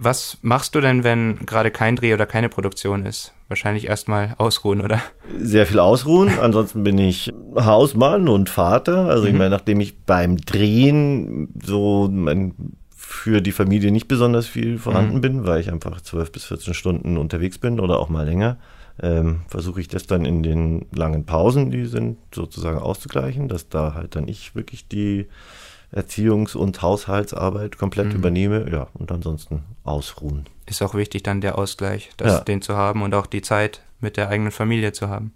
Was 0.00 0.38
machst 0.42 0.76
du 0.76 0.80
denn, 0.80 1.02
wenn 1.02 1.44
gerade 1.44 1.72
kein 1.72 1.96
Dreh 1.96 2.14
oder 2.14 2.24
keine 2.24 2.48
Produktion 2.48 3.04
ist? 3.04 3.34
Wahrscheinlich 3.48 3.88
erstmal 3.88 4.34
ausruhen, 4.38 4.80
oder? 4.80 5.02
Sehr 5.40 5.66
viel 5.66 5.80
ausruhen. 5.80 6.38
Ansonsten 6.40 6.84
bin 6.84 6.98
ich 6.98 7.32
Hausmann 7.56 8.28
und 8.28 8.48
Vater. 8.48 9.06
Also 9.06 9.24
mhm. 9.24 9.28
ich 9.28 9.34
meine, 9.34 9.50
nachdem 9.50 9.80
ich 9.80 10.04
beim 10.04 10.36
Drehen 10.36 11.48
so 11.64 12.08
mein, 12.12 12.54
für 12.94 13.40
die 13.40 13.50
Familie 13.50 13.90
nicht 13.90 14.06
besonders 14.06 14.46
viel 14.46 14.78
vorhanden 14.78 15.16
mhm. 15.16 15.20
bin, 15.20 15.46
weil 15.46 15.60
ich 15.60 15.72
einfach 15.72 16.00
12 16.00 16.30
bis 16.30 16.44
14 16.44 16.74
Stunden 16.74 17.16
unterwegs 17.16 17.58
bin 17.58 17.80
oder 17.80 17.98
auch 17.98 18.08
mal 18.08 18.24
länger, 18.24 18.58
ähm, 19.02 19.42
versuche 19.48 19.80
ich 19.80 19.88
das 19.88 20.06
dann 20.06 20.24
in 20.24 20.42
den 20.42 20.86
langen 20.92 21.24
Pausen, 21.24 21.70
die 21.70 21.86
sind, 21.86 22.18
sozusagen 22.34 22.78
auszugleichen, 22.78 23.48
dass 23.48 23.68
da 23.68 23.94
halt 23.94 24.16
dann 24.16 24.28
ich 24.28 24.54
wirklich 24.54 24.88
die 24.88 25.26
Erziehungs- 25.92 26.56
und 26.56 26.82
Haushaltsarbeit 26.82 27.78
komplett 27.78 28.08
mhm. 28.08 28.16
übernehme. 28.16 28.70
Ja, 28.70 28.88
und 28.94 29.10
ansonsten 29.10 29.64
ausruhen. 29.84 30.46
Ist 30.66 30.82
auch 30.82 30.94
wichtig, 30.94 31.22
dann 31.22 31.40
der 31.40 31.56
Ausgleich, 31.56 32.10
das, 32.16 32.32
ja. 32.32 32.40
den 32.40 32.60
zu 32.60 32.76
haben 32.76 33.02
und 33.02 33.14
auch 33.14 33.26
die 33.26 33.42
Zeit 33.42 33.82
mit 34.00 34.16
der 34.16 34.28
eigenen 34.28 34.52
Familie 34.52 34.92
zu 34.92 35.08
haben. 35.08 35.32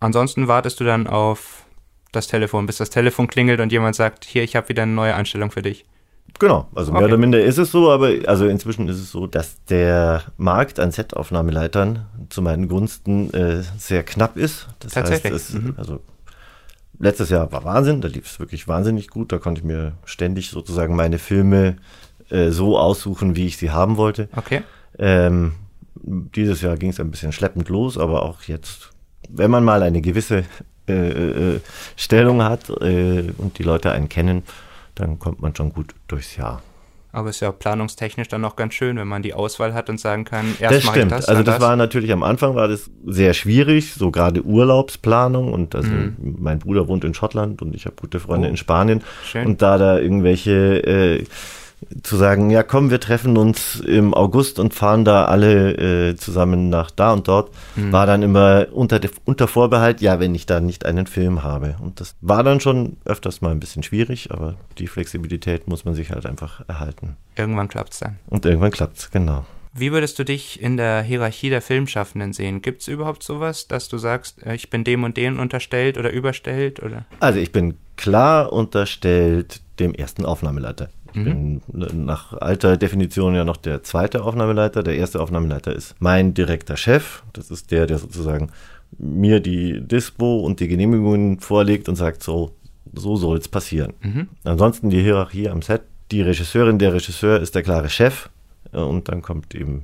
Ansonsten 0.00 0.48
wartest 0.48 0.80
du 0.80 0.84
dann 0.84 1.06
auf 1.06 1.64
das 2.12 2.26
Telefon, 2.26 2.66
bis 2.66 2.78
das 2.78 2.90
Telefon 2.90 3.28
klingelt 3.28 3.60
und 3.60 3.70
jemand 3.72 3.94
sagt, 3.94 4.24
hier, 4.24 4.42
ich 4.42 4.56
habe 4.56 4.68
wieder 4.68 4.82
eine 4.82 4.92
neue 4.92 5.14
Anstellung 5.14 5.50
für 5.50 5.62
dich. 5.62 5.84
Genau, 6.38 6.68
also 6.74 6.92
mehr 6.92 7.00
okay. 7.00 7.08
oder 7.08 7.16
minder 7.16 7.40
ist 7.40 7.58
es 7.58 7.72
so, 7.72 7.90
aber 7.90 8.12
also 8.26 8.46
inzwischen 8.46 8.88
ist 8.88 8.98
es 8.98 9.10
so, 9.10 9.26
dass 9.26 9.64
der 9.64 10.22
Markt 10.36 10.78
an 10.78 10.92
Set-Aufnahmeleitern 10.92 12.06
zu 12.28 12.42
meinen 12.42 12.68
Gunsten 12.68 13.32
äh, 13.34 13.62
sehr 13.76 14.04
knapp 14.04 14.36
ist. 14.36 14.68
Das 14.78 14.92
Tatsächlich. 14.92 15.32
heißt, 15.32 15.54
es, 15.54 15.54
mhm. 15.54 15.74
also 15.76 16.00
letztes 16.98 17.30
Jahr 17.30 17.50
war 17.50 17.64
Wahnsinn, 17.64 18.00
da 18.00 18.08
lief 18.08 18.26
es 18.26 18.38
wirklich 18.38 18.68
wahnsinnig 18.68 19.08
gut. 19.08 19.32
Da 19.32 19.38
konnte 19.38 19.60
ich 19.60 19.64
mir 19.64 19.94
ständig 20.04 20.50
sozusagen 20.50 20.94
meine 20.94 21.18
Filme 21.18 21.76
äh, 22.30 22.50
so 22.50 22.78
aussuchen, 22.78 23.34
wie 23.34 23.46
ich 23.46 23.56
sie 23.56 23.70
haben 23.70 23.96
wollte. 23.96 24.28
Okay. 24.36 24.62
Ähm, 24.98 25.54
dieses 25.94 26.62
Jahr 26.62 26.76
ging 26.76 26.90
es 26.90 27.00
ein 27.00 27.10
bisschen 27.10 27.32
schleppend 27.32 27.68
los, 27.68 27.98
aber 27.98 28.22
auch 28.22 28.42
jetzt, 28.42 28.90
wenn 29.28 29.50
man 29.50 29.64
mal 29.64 29.82
eine 29.82 30.00
gewisse 30.00 30.44
äh, 30.88 31.54
äh, 31.54 31.60
Stellung 31.96 32.42
hat 32.42 32.70
äh, 32.80 33.32
und 33.38 33.58
die 33.58 33.62
Leute 33.62 33.92
einen 33.92 34.08
kennen, 34.08 34.42
dann 34.98 35.18
kommt 35.18 35.40
man 35.40 35.54
schon 35.54 35.72
gut 35.72 35.94
durchs 36.08 36.36
Jahr. 36.36 36.62
Aber 37.10 37.30
es 37.30 37.36
ist 37.36 37.40
ja 37.40 37.52
planungstechnisch 37.52 38.28
dann 38.28 38.42
noch 38.42 38.54
ganz 38.54 38.74
schön, 38.74 38.98
wenn 38.98 39.08
man 39.08 39.22
die 39.22 39.32
Auswahl 39.32 39.72
hat 39.72 39.88
und 39.88 39.98
sagen 39.98 40.24
kann, 40.24 40.54
erst 40.60 40.84
mache 40.84 41.00
ich 41.00 41.08
das. 41.08 41.26
Also 41.26 41.42
das, 41.42 41.54
das 41.54 41.62
war 41.62 41.74
natürlich 41.74 42.12
am 42.12 42.22
Anfang 42.22 42.54
war 42.54 42.68
das 42.68 42.90
sehr 43.06 43.32
schwierig, 43.32 43.94
so 43.94 44.10
gerade 44.10 44.44
Urlaubsplanung 44.44 45.52
und 45.52 45.74
also 45.74 45.90
mhm. 45.90 46.36
mein 46.38 46.58
Bruder 46.58 46.86
wohnt 46.86 47.04
in 47.04 47.14
Schottland 47.14 47.62
und 47.62 47.74
ich 47.74 47.86
habe 47.86 47.96
gute 47.96 48.20
Freunde 48.20 48.48
oh. 48.48 48.50
in 48.50 48.56
Spanien 48.58 49.02
schön. 49.24 49.46
und 49.46 49.62
da 49.62 49.78
da 49.78 49.98
irgendwelche 49.98 50.84
äh, 50.84 51.24
zu 52.02 52.16
sagen, 52.16 52.50
ja 52.50 52.62
komm, 52.62 52.90
wir 52.90 53.00
treffen 53.00 53.36
uns 53.36 53.80
im 53.80 54.14
August 54.14 54.58
und 54.58 54.74
fahren 54.74 55.04
da 55.04 55.26
alle 55.26 56.10
äh, 56.10 56.16
zusammen 56.16 56.68
nach 56.68 56.90
da 56.90 57.12
und 57.12 57.28
dort, 57.28 57.50
mhm. 57.76 57.92
war 57.92 58.06
dann 58.06 58.22
immer 58.22 58.66
unter, 58.72 59.00
unter 59.24 59.48
Vorbehalt, 59.48 60.00
ja, 60.00 60.20
wenn 60.20 60.34
ich 60.34 60.46
da 60.46 60.60
nicht 60.60 60.84
einen 60.86 61.06
Film 61.06 61.42
habe. 61.42 61.76
Und 61.80 62.00
das 62.00 62.14
war 62.20 62.42
dann 62.42 62.60
schon 62.60 62.96
öfters 63.04 63.40
mal 63.40 63.52
ein 63.52 63.60
bisschen 63.60 63.82
schwierig, 63.82 64.30
aber 64.30 64.54
die 64.78 64.86
Flexibilität 64.86 65.68
muss 65.68 65.84
man 65.84 65.94
sich 65.94 66.10
halt 66.10 66.26
einfach 66.26 66.62
erhalten. 66.68 67.16
Irgendwann 67.36 67.68
klappt 67.68 67.92
es 67.92 68.00
dann. 68.00 68.18
Und 68.26 68.44
irgendwann 68.44 68.70
klappt 68.72 68.98
es, 68.98 69.10
genau. 69.10 69.44
Wie 69.72 69.92
würdest 69.92 70.18
du 70.18 70.24
dich 70.24 70.60
in 70.60 70.76
der 70.76 71.02
Hierarchie 71.02 71.50
der 71.50 71.62
Filmschaffenden 71.62 72.32
sehen? 72.32 72.62
Gibt 72.62 72.82
es 72.82 72.88
überhaupt 72.88 73.22
sowas, 73.22 73.68
dass 73.68 73.88
du 73.88 73.98
sagst, 73.98 74.44
äh, 74.44 74.54
ich 74.54 74.70
bin 74.70 74.84
dem 74.84 75.04
und 75.04 75.16
dem 75.16 75.38
unterstellt 75.38 75.98
oder 75.98 76.10
überstellt? 76.10 76.82
Oder? 76.82 77.04
Also 77.20 77.38
ich 77.38 77.52
bin 77.52 77.76
klar 77.96 78.52
unterstellt 78.52 79.60
dem 79.78 79.94
ersten 79.94 80.24
Aufnahmeleiter. 80.24 80.88
Ich 81.12 81.20
mhm. 81.20 81.60
bin 81.66 82.04
nach 82.04 82.34
alter 82.34 82.76
Definition 82.76 83.34
ja 83.34 83.44
noch 83.44 83.56
der 83.56 83.82
zweite 83.82 84.22
Aufnahmeleiter. 84.22 84.82
Der 84.82 84.96
erste 84.96 85.20
Aufnahmeleiter 85.20 85.74
ist 85.74 85.94
mein 85.98 86.34
direkter 86.34 86.76
Chef. 86.76 87.22
Das 87.32 87.50
ist 87.50 87.70
der, 87.70 87.86
der 87.86 87.98
sozusagen 87.98 88.50
mir 88.98 89.40
die 89.40 89.80
Dispo 89.80 90.40
und 90.40 90.60
die 90.60 90.68
Genehmigungen 90.68 91.40
vorlegt 91.40 91.88
und 91.88 91.96
sagt, 91.96 92.22
so, 92.22 92.52
so 92.92 93.16
soll 93.16 93.38
es 93.38 93.48
passieren. 93.48 93.94
Mhm. 94.02 94.28
Ansonsten 94.44 94.90
die 94.90 95.02
Hierarchie 95.02 95.48
am 95.48 95.62
Set. 95.62 95.82
Die 96.10 96.22
Regisseurin, 96.22 96.78
der 96.78 96.94
Regisseur 96.94 97.40
ist 97.40 97.54
der 97.54 97.62
klare 97.62 97.90
Chef. 97.90 98.30
Und 98.72 99.08
dann 99.08 99.22
kommt 99.22 99.54
eben 99.54 99.82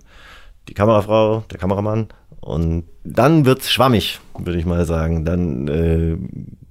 die 0.69 0.75
Kamerafrau, 0.75 1.45
der 1.51 1.59
Kameramann. 1.59 2.09
Und 2.41 2.85
dann 3.05 3.45
wird's 3.45 3.71
schwammig, 3.71 4.21
würde 4.39 4.59
ich 4.59 4.67
mal 4.67 4.85
sagen. 4.87 5.25
Dann 5.25 5.69
äh, 5.69 6.17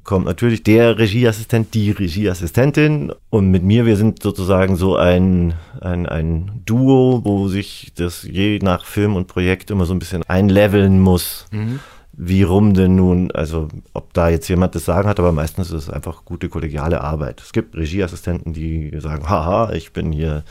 kommt 0.04 0.26
natürlich 0.26 0.64
der 0.64 0.98
Regieassistent, 0.98 1.74
die 1.74 1.92
Regieassistentin 1.92 3.14
und 3.30 3.50
mit 3.50 3.64
mir, 3.64 3.86
wir 3.86 3.96
sind 3.96 4.22
sozusagen 4.22 4.76
so 4.76 4.96
ein, 4.96 5.54
ein, 5.82 6.06
ein 6.08 6.62
Duo, 6.66 7.22
wo 7.24 7.48
sich 7.48 7.94
das 7.96 8.24
je 8.24 8.60
nach 8.60 8.86
Film 8.86 9.16
und 9.16 9.28
Projekt 9.28 9.72
immer 9.72 9.86
so 9.86 9.94
ein 9.94 10.00
bisschen 10.00 10.24
einleveln 10.24 11.00
muss. 11.00 11.46
Mhm. 11.52 11.80
Wie 12.16 12.44
rum 12.44 12.76
denn 12.76 12.96
nun, 12.96 13.32
also 13.32 13.70
ob 13.94 14.14
da 14.14 14.30
jetzt 14.30 14.48
jemand 14.48 14.76
das 14.76 14.86
Sagen 14.86 15.10
hat, 15.10 15.20
aber 15.20 15.32
meistens 15.32 15.72
ist 15.72 15.88
es 15.88 15.90
einfach 15.90 16.26
gute 16.26 16.48
kollegiale 16.48 17.02
Arbeit. 17.02 17.42
Es 17.42 17.54
gibt 17.54 17.76
Regieassistenten, 17.76 18.54
die 18.54 18.92
sagen, 19.00 19.28
haha, 19.28 19.74
ich 19.74 19.94
bin 19.94 20.12
hier 20.12 20.44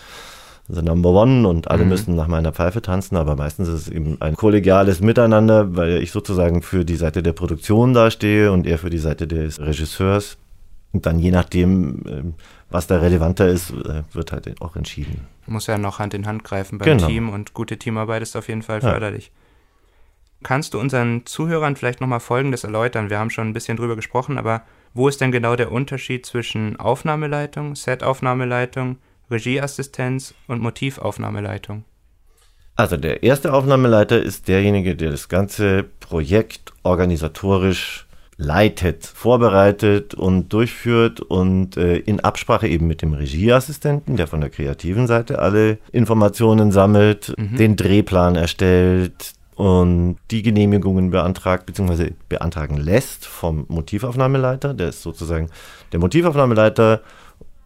the 0.68 0.82
number 0.82 1.10
one 1.10 1.46
und 1.46 1.70
alle 1.70 1.84
mhm. 1.84 1.90
müssen 1.90 2.14
nach 2.14 2.28
meiner 2.28 2.52
Pfeife 2.52 2.82
tanzen, 2.82 3.16
aber 3.16 3.36
meistens 3.36 3.68
ist 3.68 3.82
es 3.82 3.88
eben 3.88 4.20
ein 4.20 4.36
kollegiales 4.36 5.00
Miteinander, 5.00 5.76
weil 5.76 6.02
ich 6.02 6.12
sozusagen 6.12 6.62
für 6.62 6.84
die 6.84 6.96
Seite 6.96 7.22
der 7.22 7.32
Produktion 7.32 7.94
dastehe 7.94 8.52
und 8.52 8.66
er 8.66 8.78
für 8.78 8.90
die 8.90 8.98
Seite 8.98 9.26
des 9.26 9.60
Regisseurs. 9.60 10.38
Und 10.92 11.06
dann 11.06 11.18
je 11.18 11.30
nachdem, 11.30 12.02
ähm, 12.06 12.34
was 12.70 12.86
da 12.86 12.98
relevanter 12.98 13.48
ist, 13.48 13.70
äh, 13.70 14.02
wird 14.12 14.32
halt 14.32 14.60
auch 14.60 14.76
entschieden. 14.76 15.26
Muss 15.46 15.66
ja 15.66 15.78
noch 15.78 15.98
Hand 15.98 16.14
in 16.14 16.26
Hand 16.26 16.44
greifen 16.44 16.78
beim 16.78 16.98
genau. 16.98 17.06
Team 17.06 17.28
und 17.30 17.54
gute 17.54 17.78
Teamarbeit 17.78 18.22
ist 18.22 18.36
auf 18.36 18.48
jeden 18.48 18.62
Fall 18.62 18.80
förderlich. 18.80 19.26
Ja. 19.26 19.32
Kannst 20.42 20.74
du 20.74 20.80
unseren 20.80 21.24
Zuhörern 21.24 21.76
vielleicht 21.76 22.00
nochmal 22.00 22.20
Folgendes 22.20 22.64
erläutern? 22.64 23.10
Wir 23.10 23.18
haben 23.18 23.30
schon 23.30 23.48
ein 23.48 23.52
bisschen 23.52 23.76
drüber 23.76 23.96
gesprochen, 23.96 24.38
aber 24.38 24.62
wo 24.92 25.08
ist 25.08 25.20
denn 25.20 25.32
genau 25.32 25.56
der 25.56 25.72
Unterschied 25.72 26.26
zwischen 26.26 26.78
Aufnahmeleitung, 26.78 27.74
Set-Aufnahmeleitung, 27.74 28.98
Regieassistenz 29.30 30.34
und 30.46 30.60
Motivaufnahmeleitung? 30.60 31.84
Also 32.74 32.96
der 32.96 33.22
erste 33.22 33.52
Aufnahmeleiter 33.52 34.22
ist 34.22 34.48
derjenige, 34.48 34.96
der 34.96 35.10
das 35.10 35.28
ganze 35.28 35.84
Projekt 36.00 36.72
organisatorisch 36.82 38.06
leitet, 38.38 39.04
vorbereitet 39.06 40.14
und 40.14 40.52
durchführt 40.52 41.20
und 41.20 41.76
äh, 41.76 41.96
in 41.98 42.20
Absprache 42.20 42.66
eben 42.66 42.86
mit 42.86 43.02
dem 43.02 43.12
Regieassistenten, 43.12 44.16
der 44.16 44.26
von 44.26 44.40
der 44.40 44.50
kreativen 44.50 45.06
Seite 45.06 45.38
alle 45.38 45.78
Informationen 45.92 46.72
sammelt, 46.72 47.34
mhm. 47.36 47.56
den 47.56 47.76
Drehplan 47.76 48.36
erstellt 48.36 49.34
und 49.54 50.16
die 50.30 50.42
Genehmigungen 50.42 51.10
beantragt 51.10 51.66
bzw. 51.66 52.12
beantragen 52.28 52.78
lässt 52.78 53.26
vom 53.26 53.66
Motivaufnahmeleiter. 53.68 54.74
Der 54.74 54.88
ist 54.88 55.02
sozusagen 55.02 55.50
der 55.92 56.00
Motivaufnahmeleiter 56.00 57.02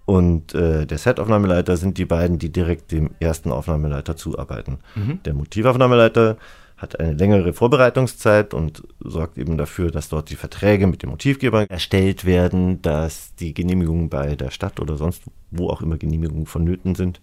und 0.06 0.54
äh, 0.54 0.86
der 0.86 0.98
Set-Aufnahmeleiter 0.98 1.76
sind 1.76 1.98
die 1.98 2.04
beiden, 2.04 2.38
die 2.38 2.50
direkt 2.50 2.92
dem 2.92 3.10
ersten 3.20 3.52
Aufnahmeleiter 3.52 4.16
zuarbeiten. 4.16 4.78
Mhm. 4.94 5.20
Der 5.24 5.34
Motivaufnahmeleiter 5.34 6.38
hat 6.76 7.00
eine 7.00 7.12
längere 7.12 7.52
Vorbereitungszeit 7.52 8.54
und 8.54 8.82
sorgt 9.00 9.36
eben 9.36 9.58
dafür, 9.58 9.90
dass 9.90 10.08
dort 10.08 10.30
die 10.30 10.36
Verträge 10.36 10.86
mit 10.86 11.02
dem 11.02 11.10
Motivgeber 11.10 11.68
erstellt 11.70 12.24
werden, 12.24 12.80
dass 12.82 13.34
die 13.34 13.52
Genehmigungen 13.52 14.08
bei 14.08 14.36
der 14.36 14.50
Stadt 14.50 14.78
oder 14.80 14.96
sonst 14.96 15.22
wo 15.50 15.68
auch 15.70 15.82
immer 15.82 15.96
Genehmigungen 15.96 16.46
vonnöten 16.46 16.94
sind, 16.94 17.20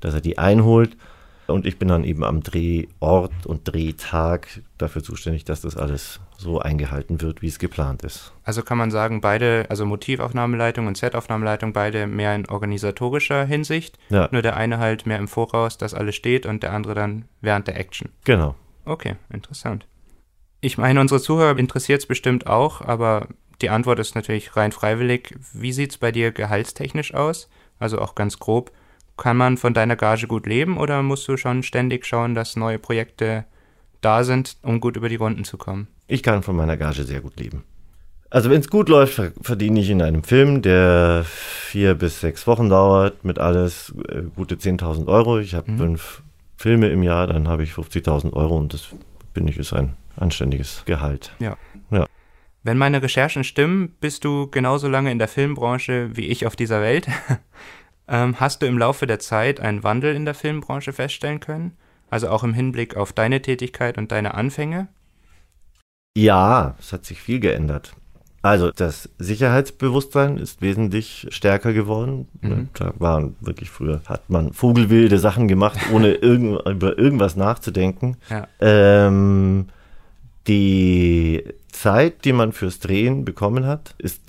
dass 0.00 0.14
er 0.14 0.20
die 0.20 0.38
einholt 0.38 0.96
und 1.50 1.66
ich 1.66 1.78
bin 1.78 1.88
dann 1.88 2.04
eben 2.04 2.24
am 2.24 2.42
Drehort 2.42 3.46
und 3.46 3.70
Drehtag 3.70 4.62
dafür 4.78 5.02
zuständig, 5.02 5.44
dass 5.44 5.60
das 5.60 5.76
alles 5.76 6.20
so 6.40 6.58
eingehalten 6.58 7.20
wird, 7.20 7.42
wie 7.42 7.48
es 7.48 7.58
geplant 7.58 8.02
ist. 8.02 8.32
Also 8.44 8.62
kann 8.62 8.78
man 8.78 8.90
sagen, 8.90 9.20
beide, 9.20 9.66
also 9.68 9.84
Motivaufnahmeleitung 9.84 10.86
und 10.86 10.96
Setaufnahmeleitung, 10.96 11.72
beide 11.72 12.06
mehr 12.06 12.34
in 12.34 12.48
organisatorischer 12.48 13.44
Hinsicht. 13.44 13.98
Ja. 14.08 14.28
Nur 14.32 14.42
der 14.42 14.56
eine 14.56 14.78
halt 14.78 15.06
mehr 15.06 15.18
im 15.18 15.28
Voraus, 15.28 15.76
dass 15.76 15.94
alles 15.94 16.16
steht 16.16 16.46
und 16.46 16.62
der 16.62 16.72
andere 16.72 16.94
dann 16.94 17.26
während 17.40 17.68
der 17.68 17.78
Action. 17.78 18.08
Genau. 18.24 18.54
Okay, 18.86 19.16
interessant. 19.30 19.86
Ich 20.62 20.78
meine, 20.78 21.00
unsere 21.00 21.20
Zuhörer 21.20 21.58
interessiert 21.58 22.00
es 22.00 22.06
bestimmt 22.06 22.46
auch, 22.46 22.80
aber 22.80 23.28
die 23.60 23.70
Antwort 23.70 23.98
ist 23.98 24.14
natürlich 24.14 24.56
rein 24.56 24.72
freiwillig. 24.72 25.34
Wie 25.52 25.72
sieht 25.72 25.90
es 25.90 25.98
bei 25.98 26.10
dir 26.10 26.32
gehaltstechnisch 26.32 27.14
aus? 27.14 27.50
Also 27.78 27.98
auch 27.98 28.14
ganz 28.14 28.38
grob. 28.38 28.72
Kann 29.16 29.36
man 29.36 29.58
von 29.58 29.74
deiner 29.74 29.96
Gage 29.96 30.26
gut 30.26 30.46
leben 30.46 30.78
oder 30.78 31.02
musst 31.02 31.28
du 31.28 31.36
schon 31.36 31.62
ständig 31.62 32.06
schauen, 32.06 32.34
dass 32.34 32.56
neue 32.56 32.78
Projekte 32.78 33.44
da 34.00 34.24
sind, 34.24 34.56
um 34.62 34.80
gut 34.80 34.96
über 34.96 35.10
die 35.10 35.16
Runden 35.16 35.44
zu 35.44 35.58
kommen? 35.58 35.88
Ich 36.10 36.24
kann 36.24 36.42
von 36.42 36.56
meiner 36.56 36.76
Gage 36.76 37.04
sehr 37.04 37.20
gut 37.20 37.38
leben. 37.38 37.62
Also 38.30 38.50
wenn 38.50 38.60
es 38.60 38.68
gut 38.68 38.88
läuft, 38.88 39.20
verdiene 39.42 39.80
ich 39.80 39.90
in 39.90 40.02
einem 40.02 40.24
Film, 40.24 40.60
der 40.60 41.24
vier 41.24 41.94
bis 41.94 42.20
sechs 42.20 42.46
Wochen 42.48 42.68
dauert, 42.68 43.24
mit 43.24 43.38
alles 43.38 43.94
äh, 44.08 44.22
gute 44.34 44.56
10.000 44.56 45.06
Euro. 45.06 45.38
Ich 45.38 45.54
habe 45.54 45.70
mhm. 45.70 45.78
fünf 45.78 46.22
Filme 46.56 46.88
im 46.88 47.04
Jahr, 47.04 47.28
dann 47.28 47.46
habe 47.46 47.62
ich 47.62 47.72
50.000 47.72 48.32
Euro 48.32 48.56
und 48.56 48.74
das 48.74 48.88
finde 49.34 49.52
ich 49.52 49.58
ist 49.58 49.72
ein 49.72 49.96
anständiges 50.16 50.82
Gehalt. 50.84 51.32
Ja. 51.38 51.56
ja. 51.90 52.06
Wenn 52.64 52.76
meine 52.76 53.02
Recherchen 53.02 53.44
stimmen, 53.44 53.94
bist 54.00 54.24
du 54.24 54.48
genauso 54.48 54.88
lange 54.88 55.12
in 55.12 55.18
der 55.18 55.28
Filmbranche 55.28 56.10
wie 56.14 56.26
ich 56.26 56.44
auf 56.44 56.56
dieser 56.56 56.80
Welt. 56.82 57.06
ähm, 58.08 58.38
hast 58.38 58.62
du 58.62 58.66
im 58.66 58.78
Laufe 58.78 59.06
der 59.06 59.20
Zeit 59.20 59.60
einen 59.60 59.84
Wandel 59.84 60.14
in 60.14 60.24
der 60.24 60.34
Filmbranche 60.34 60.92
feststellen 60.92 61.38
können? 61.38 61.76
Also 62.10 62.28
auch 62.28 62.42
im 62.42 62.54
Hinblick 62.54 62.96
auf 62.96 63.12
deine 63.12 63.42
Tätigkeit 63.42 63.96
und 63.96 64.10
deine 64.10 64.34
Anfänge? 64.34 64.88
Ja, 66.20 66.74
es 66.78 66.92
hat 66.92 67.04
sich 67.04 67.20
viel 67.20 67.40
geändert. 67.40 67.94
Also 68.42 68.70
das 68.70 69.10
Sicherheitsbewusstsein 69.18 70.38
ist 70.38 70.62
wesentlich 70.62 71.26
stärker 71.30 71.72
geworden. 71.72 72.26
Mhm. 72.40 72.68
Da 72.74 72.94
waren 72.98 73.36
wirklich 73.40 73.70
früher, 73.70 74.00
hat 74.06 74.30
man 74.30 74.52
vogelwilde 74.52 75.18
Sachen 75.18 75.46
gemacht, 75.46 75.78
ohne 75.92 76.12
irgend, 76.14 76.66
über 76.66 76.98
irgendwas 76.98 77.36
nachzudenken. 77.36 78.16
Ja. 78.30 78.48
Ähm, 78.60 79.66
die 80.46 81.44
Zeit, 81.70 82.24
die 82.24 82.32
man 82.32 82.52
fürs 82.52 82.78
Drehen 82.80 83.24
bekommen 83.24 83.66
hat, 83.66 83.94
ist 83.98 84.22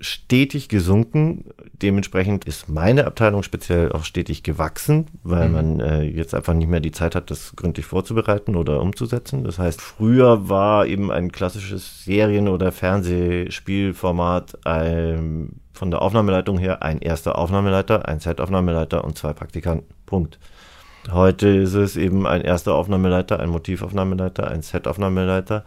stetig 0.00 0.68
gesunken. 0.68 1.46
Dementsprechend 1.82 2.44
ist 2.44 2.68
meine 2.68 3.06
Abteilung 3.06 3.42
speziell 3.42 3.90
auch 3.90 4.04
stetig 4.04 4.44
gewachsen, 4.44 5.06
weil 5.24 5.48
mhm. 5.48 5.54
man 5.54 5.80
äh, 5.80 6.02
jetzt 6.02 6.34
einfach 6.34 6.54
nicht 6.54 6.68
mehr 6.68 6.80
die 6.80 6.92
Zeit 6.92 7.16
hat, 7.16 7.32
das 7.32 7.56
gründlich 7.56 7.84
vorzubereiten 7.84 8.54
oder 8.54 8.80
umzusetzen. 8.80 9.42
Das 9.42 9.58
heißt, 9.58 9.80
früher 9.80 10.48
war 10.48 10.86
eben 10.86 11.10
ein 11.10 11.32
klassisches 11.32 12.04
Serien- 12.04 12.48
oder 12.48 12.70
Fernsehspielformat 12.70 14.56
ähm, 14.66 15.54
von 15.72 15.90
der 15.90 16.02
Aufnahmeleitung 16.02 16.58
her 16.58 16.82
ein 16.82 17.00
erster 17.00 17.36
Aufnahmeleiter, 17.36 18.06
ein 18.06 18.20
Set-Aufnahmeleiter 18.20 19.02
und 19.02 19.18
zwei 19.18 19.32
Praktikanten. 19.32 19.92
Punkt. 20.06 20.38
Heute 21.10 21.48
ist 21.48 21.74
es 21.74 21.96
eben 21.96 22.24
ein 22.26 22.42
erster 22.42 22.74
Aufnahmeleiter, 22.74 23.40
ein 23.40 23.48
Motivaufnahmeleiter, 23.50 24.48
ein 24.48 24.62
Set-Aufnahmeleiter, 24.62 25.64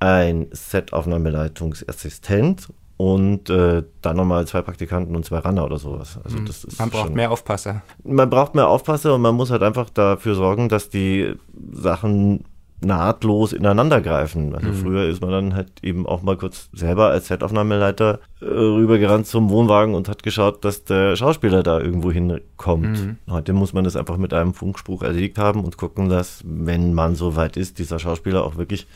ein 0.00 0.48
Set-Aufnahmeleitungsassistent 0.50 2.68
und 2.98 3.48
äh, 3.48 3.84
dann 4.02 4.16
nochmal 4.16 4.46
zwei 4.48 4.60
Praktikanten 4.60 5.14
und 5.14 5.24
zwei 5.24 5.38
Runner 5.38 5.64
oder 5.64 5.78
sowas. 5.78 6.18
Also 6.24 6.36
mhm. 6.36 6.46
das 6.46 6.64
ist 6.64 6.80
man 6.80 6.90
braucht 6.90 7.06
schon, 7.06 7.14
mehr 7.14 7.30
Aufpasser. 7.30 7.82
Man 8.02 8.28
braucht 8.28 8.56
mehr 8.56 8.68
Aufpasser 8.68 9.14
und 9.14 9.22
man 9.22 9.36
muss 9.36 9.52
halt 9.52 9.62
einfach 9.62 9.88
dafür 9.88 10.34
sorgen, 10.34 10.68
dass 10.68 10.90
die 10.90 11.32
Sachen 11.72 12.44
nahtlos 12.80 13.52
ineinander 13.52 14.00
greifen. 14.00 14.52
Also 14.52 14.68
mhm. 14.68 14.74
früher 14.74 15.04
ist 15.04 15.20
man 15.20 15.30
dann 15.30 15.54
halt 15.54 15.68
eben 15.82 16.06
auch 16.06 16.22
mal 16.22 16.36
kurz 16.36 16.70
selber 16.72 17.10
als 17.10 17.28
Setaufnahmeleiter 17.28 18.18
äh, 18.40 18.44
rübergerannt 18.44 19.28
zum 19.28 19.48
Wohnwagen 19.50 19.94
und 19.94 20.08
hat 20.08 20.24
geschaut, 20.24 20.64
dass 20.64 20.82
der 20.82 21.14
Schauspieler 21.14 21.62
da 21.62 21.78
irgendwo 21.78 22.10
hinkommt. 22.10 22.98
Mhm. 22.98 23.18
Heute 23.30 23.52
muss 23.52 23.72
man 23.72 23.84
das 23.84 23.94
einfach 23.94 24.16
mit 24.16 24.34
einem 24.34 24.54
Funkspruch 24.54 25.02
erledigt 25.02 25.38
haben 25.38 25.62
und 25.62 25.76
gucken, 25.76 26.08
dass, 26.08 26.42
wenn 26.44 26.94
man 26.94 27.14
so 27.14 27.36
weit 27.36 27.56
ist, 27.56 27.78
dieser 27.78 28.00
Schauspieler 28.00 28.44
auch 28.44 28.56
wirklich 28.56 28.88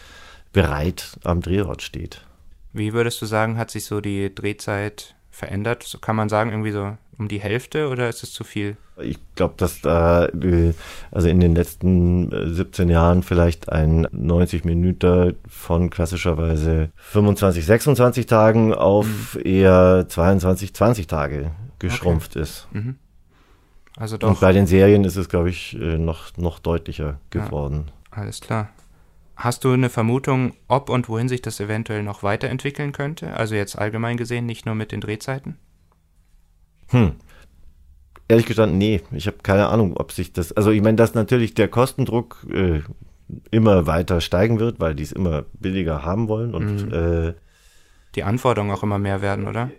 bereit 0.53 1.19
am 1.23 1.41
Drehort 1.41 1.83
steht. 1.83 2.23
Wie 2.73 2.93
würdest 2.93 3.21
du 3.21 3.27
sagen, 3.27 3.59
hat 3.59 3.71
sich 3.71 3.85
so 3.85 4.01
die 4.01 4.35
Drehzeit 4.35 5.15
verändert? 5.31 5.83
So 5.83 5.99
kann 5.99 6.17
man 6.17 6.29
sagen, 6.29 6.51
irgendwie 6.51 6.73
so 6.73 6.97
um 7.19 7.29
die 7.29 7.41
Hälfte 7.41 7.89
oder 7.89 8.09
ist 8.09 8.23
es 8.23 8.33
zu 8.33 8.45
viel? 8.45 8.77
Ich 9.01 9.19
glaube, 9.35 9.55
dass 9.57 9.81
da, 9.81 10.29
also 11.11 11.29
in 11.29 11.41
den 11.41 11.55
letzten 11.55 12.31
17 12.55 12.89
äh, 12.89 12.93
Jahren 12.93 13.23
vielleicht 13.23 13.71
ein 13.71 14.07
90 14.13 14.65
Minuten 14.65 15.37
von 15.49 15.91
klassischerweise 15.91 16.91
25, 16.97 17.65
26 17.65 18.27
Tagen 18.27 18.75
auf 18.75 19.35
mhm. 19.35 19.41
eher 19.45 20.07
22, 20.09 20.75
20 20.75 21.07
Tage 21.07 21.51
geschrumpft 21.79 22.33
okay. 22.33 22.43
ist. 22.43 22.69
Mhm. 22.73 22.97
Also 23.97 24.17
doch. 24.17 24.29
Und 24.29 24.41
bei 24.41 24.53
den 24.53 24.67
Serien 24.67 25.05
ist 25.05 25.17
es, 25.17 25.29
glaube 25.29 25.51
ich, 25.51 25.75
äh, 25.79 25.99
noch, 25.99 26.37
noch 26.37 26.59
deutlicher 26.59 27.19
geworden. 27.31 27.87
Ja, 28.11 28.23
alles 28.23 28.41
klar. 28.41 28.71
Hast 29.37 29.65
du 29.65 29.73
eine 29.73 29.89
Vermutung, 29.89 30.55
ob 30.69 30.91
und 30.91 31.09
wohin 31.09 31.29
sich 31.29 31.43
das 31.43 31.59
eventuell 31.59 32.03
noch 32.03 32.23
weiterentwickeln 32.23 32.93
könnte? 32.93 33.35
Also 33.35 33.55
jetzt 33.55 33.77
allgemein 33.77 34.17
gesehen, 34.17 34.47
nicht 34.47 34.67
nur 34.67 34.75
mit 34.75 34.93
den 34.93 35.01
Drehzeiten? 35.01 35.57
Hm. 36.89 37.13
Ehrlich 38.29 38.47
gesagt, 38.47 38.73
nee. 38.73 39.01
Ich 39.11 39.27
habe 39.27 39.39
keine 39.43 39.69
Ahnung, 39.69 39.97
ob 39.97 40.13
sich 40.13 40.33
das. 40.33 40.53
Also 40.53 40.71
ich 40.71 40.83
meine, 40.83 40.97
dass 40.97 41.15
natürlich 41.15 41.55
der 41.55 41.69
Kostendruck 41.69 42.47
äh, 42.51 42.81
immer 43.51 43.87
weiter 43.87 44.21
steigen 44.21 44.61
wird, 44.61 44.81
weil 44.81 44.95
die 44.95 45.03
es 45.03 45.13
immer 45.13 45.45
billiger 45.59 46.05
haben 46.05 46.29
wollen 46.29 46.55
und 46.55 46.87
mhm. 46.87 46.93
äh, 46.93 47.35
die 48.15 48.25
Anforderungen 48.25 48.73
auch 48.73 48.83
immer 48.83 48.99
mehr 48.99 49.23
werden, 49.23 49.47
oder? 49.47 49.71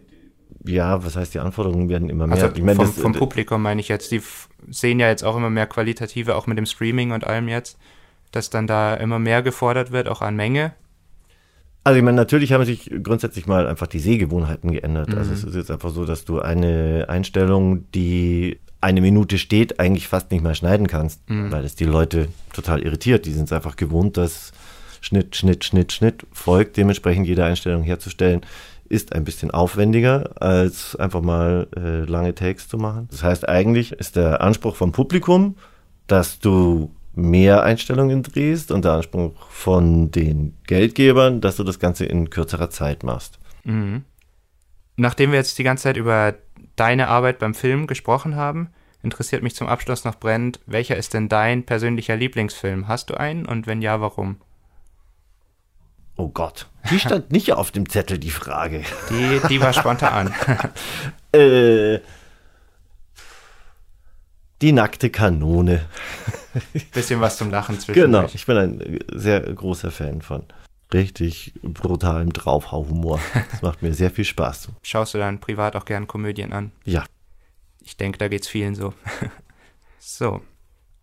Ja, 0.66 1.04
was 1.04 1.16
heißt, 1.16 1.34
die 1.34 1.40
Anforderungen 1.40 1.90
werden 1.90 2.10
immer 2.10 2.28
mehr? 2.28 2.44
Also 2.44 2.56
ich 2.56 2.64
mein, 2.64 2.76
vom, 2.76 2.86
das, 2.86 2.98
vom 2.98 3.14
Publikum 3.14 3.62
meine 3.62 3.82
ich 3.82 3.88
jetzt, 3.88 4.12
die 4.12 4.22
sehen 4.70 5.00
ja 5.00 5.10
jetzt 5.10 5.24
auch 5.24 5.36
immer 5.36 5.50
mehr 5.50 5.68
qualitative, 5.68 6.36
auch 6.36 6.48
mit 6.48 6.58
dem 6.58 6.66
Streaming 6.66 7.12
und 7.12 7.26
allem 7.26 7.48
jetzt 7.48 7.78
dass 8.34 8.50
dann 8.50 8.68
da 8.68 8.96
immer 8.96 9.20
mehr 9.20 9.42
gefordert 9.42 9.92
wird, 9.92 10.10
auch 10.10 10.22
an 10.22 10.36
Menge? 10.36 10.74
Also 11.86 11.98
ich 11.98 12.04
meine, 12.04 12.16
natürlich 12.16 12.54
haben 12.54 12.64
sich 12.66 12.90
grundsätzlich 13.04 13.46
mal 13.46 13.68
einfach 13.68 13.88
die 13.88 14.00
Sehgewohnheiten 14.00 14.72
geändert. 14.72 15.10
Mhm. 15.10 15.18
Also 15.18 15.34
es 15.34 15.44
ist 15.44 15.56
jetzt 15.56 15.72
einfach 15.72 15.90
so, 15.92 16.06
dass 16.06 16.26
du 16.26 16.40
eine 16.40 17.06
Einstellung, 17.10 17.90
die 17.92 18.60
eine 18.80 19.02
Minute 19.02 19.38
steht, 19.38 19.80
eigentlich 19.80 20.08
fast 20.08 20.32
nicht 20.32 20.44
mehr 20.44 20.56
schneiden 20.56 20.88
kannst, 20.88 21.30
mhm. 21.30 21.52
weil 21.52 21.64
es 21.64 21.76
die 21.76 21.86
Leute 21.86 22.30
total 22.54 22.82
irritiert. 22.82 23.26
Die 23.26 23.32
sind 23.32 23.46
es 23.46 23.54
einfach 23.54 23.76
gewohnt, 23.76 24.18
dass 24.18 24.52
Schnitt, 25.02 25.36
Schnitt, 25.36 25.66
Schnitt, 25.66 25.92
Schnitt 25.92 26.26
folgt. 26.32 26.78
Dementsprechend 26.78 27.28
jede 27.28 27.44
Einstellung 27.44 27.84
herzustellen, 27.84 28.42
ist 28.88 29.14
ein 29.14 29.24
bisschen 29.24 29.52
aufwendiger, 29.52 30.42
als 30.42 30.96
einfach 30.96 31.22
mal 31.22 31.68
äh, 31.76 32.06
lange 32.06 32.36
Takes 32.36 32.68
zu 32.68 32.78
machen. 32.78 33.08
Das 33.12 33.24
heißt, 33.24 33.48
eigentlich 33.48 33.94
ist 33.94 34.16
der 34.16 34.42
Anspruch 34.42 34.76
vom 34.76 34.92
Publikum, 34.92 35.56
dass 36.08 36.40
du 36.40 36.92
mehr 37.16 37.64
Einstellungen 37.64 38.24
drehst 38.24 38.72
und 38.72 38.86
der 38.86 38.94
Anspruch 38.94 39.34
von 39.50 40.12
den 40.12 40.58
Geldgebern, 40.66 41.42
dass 41.42 41.58
du 41.58 41.64
das 41.64 41.80
Ganze 41.80 42.06
in 42.06 42.30
kürzerer 42.30 42.70
Zeit 42.70 43.04
machst. 43.04 43.40
Mhm. 43.64 44.04
Nachdem 44.96 45.32
wir 45.32 45.40
jetzt 45.40 45.58
die 45.58 45.64
ganze 45.64 45.84
Zeit 45.84 45.98
über 45.98 46.36
deine 46.76 47.08
Arbeit 47.08 47.40
beim 47.40 47.54
Film 47.54 47.88
gesprochen 47.88 48.36
haben, 48.36 48.70
interessiert 49.02 49.44
mich 49.44 49.56
zum 49.56 49.68
Abschluss 49.68 50.06
noch 50.06 50.16
brennend, 50.16 50.60
welcher 50.66 50.96
ist 50.96 51.14
denn 51.14 51.30
dein 51.30 51.64
persönlicher 51.64 52.16
Lieblingsfilm? 52.16 52.88
Hast 52.88 53.10
du 53.10 53.16
einen 53.16 53.46
und 53.46 53.68
wenn 53.68 53.82
ja, 53.82 54.02
warum? 54.02 54.38
Oh 56.16 56.30
Gott, 56.30 56.70
die 56.90 57.00
stand 57.00 57.32
nicht 57.32 57.54
auf 57.54 57.72
dem 57.72 57.90
Zettel, 57.90 58.20
die 58.20 58.30
Frage. 58.30 58.84
Die, 59.10 59.42
die 59.50 59.62
war 59.62 59.74
spontan. 59.74 60.34
äh, 61.34 62.00
die 64.64 64.72
nackte 64.72 65.10
Kanone. 65.10 65.86
Bisschen 66.94 67.20
was 67.20 67.38
zum 67.38 67.52
Lachen 67.52 67.80
zwischen. 67.80 68.02
Genau, 68.02 68.26
ich 68.34 68.46
bin 68.46 68.58
ein 68.58 69.00
sehr 69.12 69.42
großer 69.42 69.92
Fan 69.92 70.22
von 70.22 70.46
richtig 70.94 71.54
brutalem 71.62 72.32
Draufhau-Humor. 72.32 73.20
Das 73.52 73.62
macht 73.62 73.82
mir 73.82 73.94
sehr 73.94 74.10
viel 74.10 74.24
Spaß. 74.24 74.70
Schaust 74.82 75.14
du 75.14 75.18
dann 75.18 75.40
privat 75.40 75.76
auch 75.76 75.86
gern 75.86 76.08
Komödien 76.08 76.54
an? 76.54 76.72
Ja. 76.86 77.04
Ich 77.82 77.98
denke, 77.98 78.18
da 78.18 78.30
geht's 78.30 78.48
vielen 78.48 78.74
so. 78.76 78.94
so. 80.00 80.42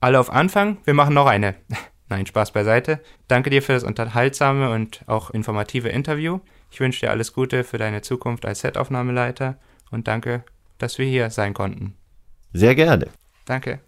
Alle 0.00 0.18
auf 0.18 0.30
Anfang, 0.30 0.78
wir 0.84 0.94
machen 0.94 1.14
noch 1.14 1.26
eine. 1.26 1.54
Nein, 2.08 2.26
Spaß 2.26 2.52
beiseite. 2.52 3.00
Danke 3.28 3.50
dir 3.50 3.62
für 3.62 3.74
das 3.74 3.84
unterhaltsame 3.84 4.70
und 4.70 5.02
auch 5.06 5.30
informative 5.30 5.90
Interview. 5.90 6.40
Ich 6.70 6.80
wünsche 6.80 7.00
dir 7.00 7.10
alles 7.10 7.34
Gute 7.34 7.62
für 7.62 7.78
deine 7.78 8.00
Zukunft 8.00 8.46
als 8.46 8.60
Setaufnahmeleiter 8.60 9.58
und 9.90 10.08
danke, 10.08 10.44
dass 10.78 10.98
wir 10.98 11.06
hier 11.06 11.28
sein 11.30 11.52
konnten. 11.52 11.94
Sehr 12.52 12.74
gerne. 12.74 13.08
Danke. 13.50 13.80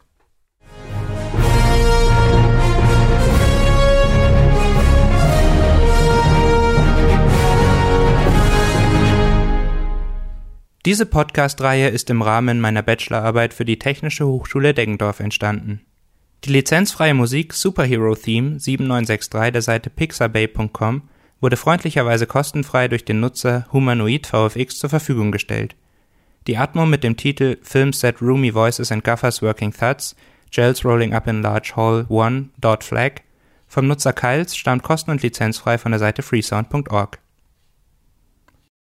Diese 10.85 11.07
Podcast-Reihe 11.07 11.91
ist 11.91 12.11
im 12.11 12.23
Rahmen 12.23 12.61
meiner 12.61 12.83
Bachelorarbeit 12.83 13.55
für 13.55 13.65
die 13.65 13.79
Technische 13.79 14.27
Hochschule 14.27 14.75
Deggendorf 14.75 15.21
entstanden. 15.21 15.83
Die 16.43 16.51
lizenzfreie 16.51 17.15
Musik 17.15 17.53
Superhero 17.53 18.17
Theme 18.17 18.59
7963 18.59 19.53
der 19.53 19.63
Seite 19.63 19.91
pixabay.com 19.91 21.03
wurde 21.41 21.57
freundlicherweise 21.57 22.27
kostenfrei 22.27 22.89
durch 22.89 23.05
den 23.05 23.21
Nutzer 23.21 23.69
Humanoid 23.73 24.27
VFX 24.27 24.79
zur 24.79 24.91
Verfügung 24.91 25.31
gestellt. 25.31 25.77
Die 26.49 26.57
Atmo 26.57 26.87
mit 26.87 27.05
dem 27.05 27.17
Titel 27.17 27.59
Film 27.63 27.93
Set 27.93 28.21
Roomy 28.21 28.53
Voices 28.53 28.91
and 28.91 29.05
Guffers 29.05 29.43
Working 29.43 29.73
Thuds, 29.73 30.17
Gels 30.51 30.85
Rolling 30.85 31.15
Up 31.15 31.29
in 31.29 31.41
Large 31.41 31.75
Hall 31.77 32.07
1. 32.11 32.85
Flag 32.85 33.23
vom 33.69 33.87
Nutzer 33.87 34.13
Kyles 34.13 34.55
stammt 34.55 34.83
kosten- 34.83 35.13
und 35.13 35.23
lizenzfrei 35.23 35.79
von 35.79 35.93
der 35.93 35.99
Seite 35.99 36.23
freesound.org 36.23 37.22